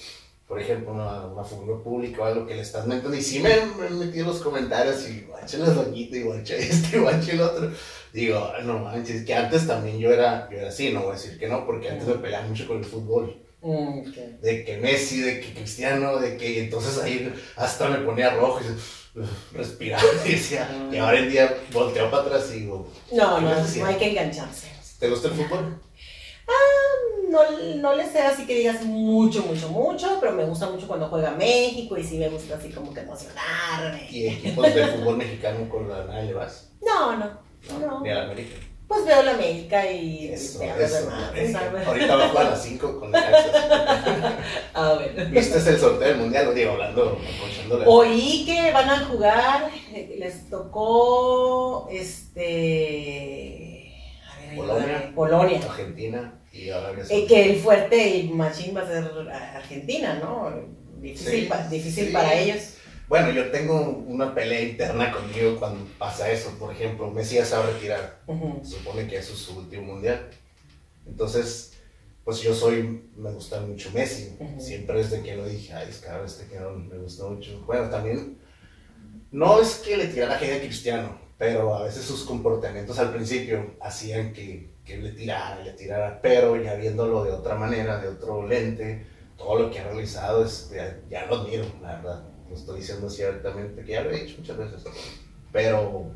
[0.49, 3.55] por ejemplo, una, una figura pública o algo que le estás metiendo, y sí me,
[3.79, 7.41] me metí en los comentarios y guache las doñitas y guache este y guache el
[7.41, 7.71] otro.
[8.11, 11.13] Digo, "Ay, no manches, que antes también yo era, yo era así, no voy a
[11.13, 13.37] decir que no, porque antes me peleaba mucho con el fútbol.
[13.61, 14.15] Mm, ok.
[14.41, 18.59] De que Messi, de que Cristiano, de que y entonces ahí hasta me ponía rojo
[18.63, 23.49] y respiraba y decía, y ahora en día volteo para atrás y digo, No, no,
[23.53, 24.67] no hay que engancharse.
[24.99, 25.79] ¿te gusta el fútbol?
[27.29, 27.41] No,
[27.75, 31.29] no le sé así que digas mucho, mucho, mucho, pero me gusta mucho cuando juega
[31.31, 34.07] México y sí me gusta así como que emocionarme.
[34.09, 36.71] ¿Y equipos de fútbol mexicano con la nada le vas?
[36.81, 37.29] No, no,
[37.79, 38.01] no.
[38.01, 38.55] Ni a la América.
[38.87, 41.05] Pues veo la América y Eso, eso.
[41.05, 41.31] demás.
[41.85, 44.37] Ahorita va a jugar a las 5 con Necaxa.
[44.73, 45.27] A ver.
[45.29, 46.55] ¿Viste el sorteo del mundial?
[46.55, 47.19] Digo, hablando.
[47.85, 49.69] Oí que van a jugar,
[50.17, 53.93] les tocó este.
[54.27, 55.11] A ver, Polonia.
[55.13, 55.59] Polonia.
[55.63, 60.53] Argentina y Arabia Eh, que el fuerte y machín va a ser Argentina, ¿no?
[61.01, 62.11] Difícil, Sí, pa- difícil sí.
[62.13, 62.73] para ellos.
[63.07, 66.51] Bueno, yo tengo una pelea interna conmigo cuando pasa eso.
[66.59, 68.19] Por ejemplo, Messi ya se va a retirar.
[68.27, 68.59] Ujú.
[68.63, 70.29] Se supone que eso es su último mundial.
[71.07, 71.73] Entonces,
[72.23, 74.35] pues yo soy, me gusta mucho Messi.
[74.39, 74.59] Ujú.
[74.61, 77.63] Siempre desde que lo dije, ay, es que ahora este cabrón me gusta mucho.
[77.65, 78.37] Bueno, también,
[79.31, 84.33] no es que le tirara a Cristiano, pero a veces sus comportamientos al principio hacían
[84.33, 89.05] que, que le tirara, le tirara, pero ya viéndolo de otra manera, de otro lente,
[89.37, 92.23] todo lo que ha realizado, es, ya, ya lo admiro, la verdad.
[92.49, 94.83] Lo estoy diciendo así abiertamente, que ya lo he dicho muchas veces.
[95.51, 96.11] Pero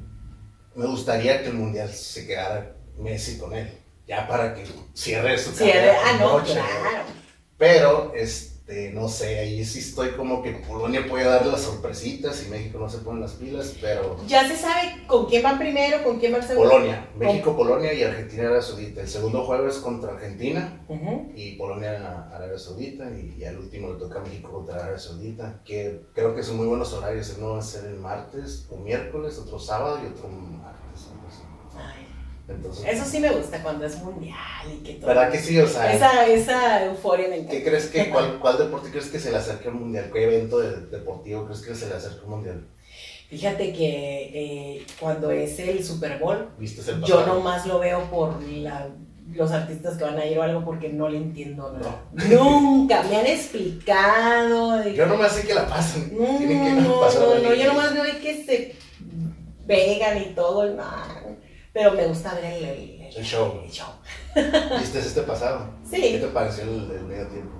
[0.75, 3.69] me gustaría que el mundial se quedara Messi con él,
[4.07, 4.63] ya para que
[4.93, 7.05] cierre su Cierre- carrera ah, con no, broche, claro.
[7.57, 12.45] Pero es, este, no sé, ahí sí estoy como que Polonia puede dar las sorpresitas
[12.45, 14.15] y México no se pone las pilas, pero...
[14.25, 16.69] Ya se sabe con quién van primero, con quién van segundo.
[16.69, 19.01] Polonia, México, Polonia y Argentina, Arabia Saudita.
[19.01, 20.81] El segundo juego es contra Argentina
[21.35, 25.59] y Polonia, Arabia Saudita y, y al último le toca a México contra Arabia Saudita,
[25.65, 29.37] que creo que son muy buenos horarios, uno va a ser el martes o miércoles,
[29.39, 31.09] otro sábado y otro martes.
[31.75, 32.07] Ay,
[32.47, 34.35] Entonces, eso sí me gusta cuando es mundial
[34.67, 35.07] y que todo.
[35.07, 35.57] ¿verdad que sí?
[35.59, 37.51] O sea, Esa, esa euforia me encanta.
[37.53, 40.09] ¿Qué crees que, cuál, cuál deporte crees que se le acerque al mundial?
[40.11, 42.67] ¿Qué evento de- deportivo crees que se le acerque al mundial?
[43.29, 44.31] Fíjate que
[44.77, 48.89] eh, cuando es el Super Bowl, ¿Viste el yo nomás lo veo por la-
[49.31, 52.03] los artistas que van a ir o algo porque no le entiendo nada.
[52.29, 54.77] Nunca me han explicado.
[54.79, 56.11] de Yo nomás sé que la pasan.
[56.15, 58.75] No, Tienen que no, pasar no, no, yo nomás veo que se
[59.65, 60.83] pegan y todo, no,
[61.73, 63.61] pero me gusta ver el, el- El show.
[63.63, 63.89] el show.
[64.79, 65.69] ¿Viste este pasado?
[65.89, 65.99] Sí.
[66.01, 67.59] ¿Qué te pareció el, medio tiempo?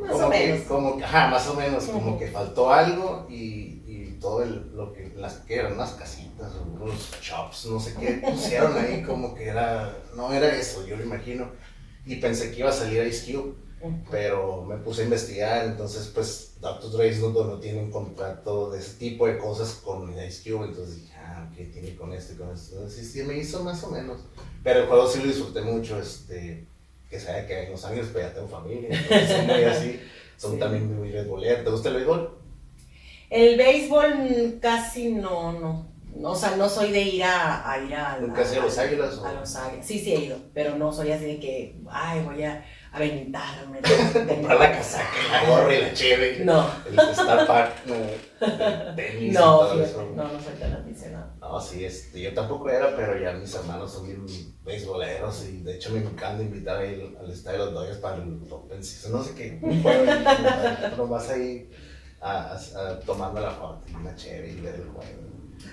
[0.00, 0.62] Más como o que, menos.
[0.66, 5.34] como ajá, más o menos, como que faltó algo y, y todo lo que, las
[5.40, 10.32] que eran unas casitas unos chops, no sé qué, pusieron ahí como que era, no
[10.32, 11.50] era eso, yo lo imagino.
[12.06, 13.54] Y pensé que iba a salir Ice Cube,
[14.10, 16.90] pero me puse a investigar, entonces pues Dr.
[16.92, 20.96] Dre no, no tiene un contrato de ese tipo de cosas con Ice Cube, entonces
[21.02, 22.74] dije, ah, ok, tiene con esto y con esto.
[22.76, 24.20] Entonces sí, sí, me hizo más o menos.
[24.64, 26.66] Pero el juego sí lo disfruté mucho, este,
[27.10, 30.00] que sabe que hay unos años, pero ya tengo familia, entonces son muy así,
[30.36, 30.58] son Sí.
[30.58, 31.64] también muy beisboleros.
[31.64, 32.38] ¿Te gusta el béisbol?
[33.30, 35.86] El béisbol casi no, no,
[36.30, 38.18] o sea, no soy de ir a, a ir a...
[38.18, 40.92] ¿Nunca ido a los Águilas o- A los águilas, sí, sí he ido, pero no
[40.92, 43.78] soy así de que, ay, voy a aventarme.
[44.28, 49.22] Comprar la casaca, la gorra y la cheve, No, el Star Park, no, el tenis
[49.22, 50.12] y no, todo fíjate, eso.
[50.14, 51.32] no, no soy tan aficionado.
[51.40, 54.26] No, sí, este, yo tampoco era, pero ya mis hermanos son bien
[54.64, 58.16] beisboleros y de hecho me encanta invitar ahí al, al estadio de los Dodgers para
[58.16, 58.80] el Open
[59.10, 61.70] no sé qué, un juego ahí,
[62.20, 65.28] a, a, a tomarme la foto y una chévere y ver el juego.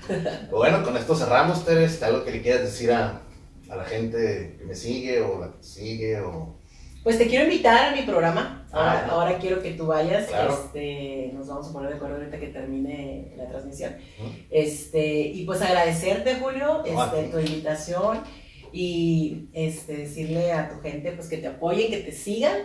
[0.08, 3.22] Pero bueno, con esto cerramos, Teres, algo que le quieras decir a,
[3.70, 6.60] a la gente que me sigue o la que sigue o...
[7.06, 8.68] Pues te quiero invitar a mi programa.
[8.72, 9.12] Ahora, Ah.
[9.12, 10.26] ahora quiero que tú vayas.
[10.28, 10.52] Claro.
[10.54, 13.96] Este, nos vamos a poner de acuerdo ahorita que termine la transmisión.
[14.50, 17.30] Este, y pues agradecerte, Julio, este, ti.
[17.32, 18.22] tu invitación
[18.74, 22.58] y este, decirle a tu gente pues que te apoyen, que te sigan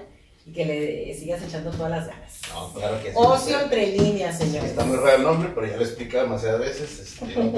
[0.47, 2.41] y que le sigas echando todas las ganas.
[2.53, 3.15] No, claro que sí.
[3.17, 4.71] Ocio entre líneas, señores.
[4.71, 6.99] Está muy raro el nombre, pero ya lo he explicado demasiadas veces.
[7.01, 7.53] Este, no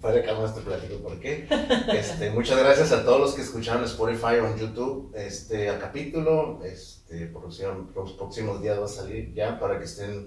[0.00, 1.46] fuera de cámara te platico por qué.
[1.92, 6.60] Este, muchas gracias a todos los que escucharon Spotify o en YouTube este al capítulo.
[6.64, 10.26] Este, próximo- los próximos días va a salir ya para que estén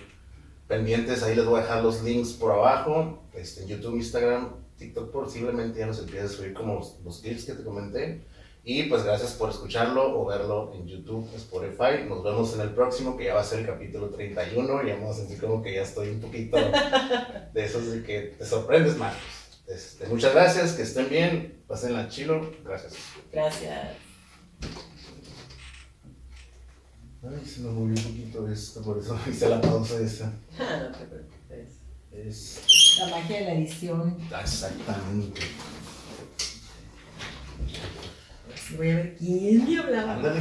[0.67, 1.23] pendientes.
[1.23, 3.23] Ahí les voy a dejar los links por abajo.
[3.33, 7.53] Este, YouTube, Instagram, TikTok posiblemente ya nos empiece a subir como los, los clips que
[7.53, 8.21] te comenté.
[8.67, 12.03] Y pues gracias por escucharlo o verlo en YouTube, Spotify.
[12.09, 14.87] Nos vemos en el próximo, que ya va a ser el capítulo 31.
[14.87, 18.43] Y vamos a sentir como que ya estoy un poquito de esos de que te
[18.43, 19.21] sorprendes, Marcos.
[19.67, 22.51] Este, muchas gracias, que estén bien, pasen chilo.
[22.63, 22.95] Gracias.
[23.31, 23.97] Gracias.
[27.23, 30.33] Ay, se me movió un poquito esto, por eso hice la pausa esa.
[30.59, 31.81] Ah, no te preocupes.
[32.11, 34.17] Es La magia de la edición.
[34.41, 35.41] exactamente.
[38.71, 40.15] Voy a ver quién le hablaba.
[40.15, 40.39] Ándale.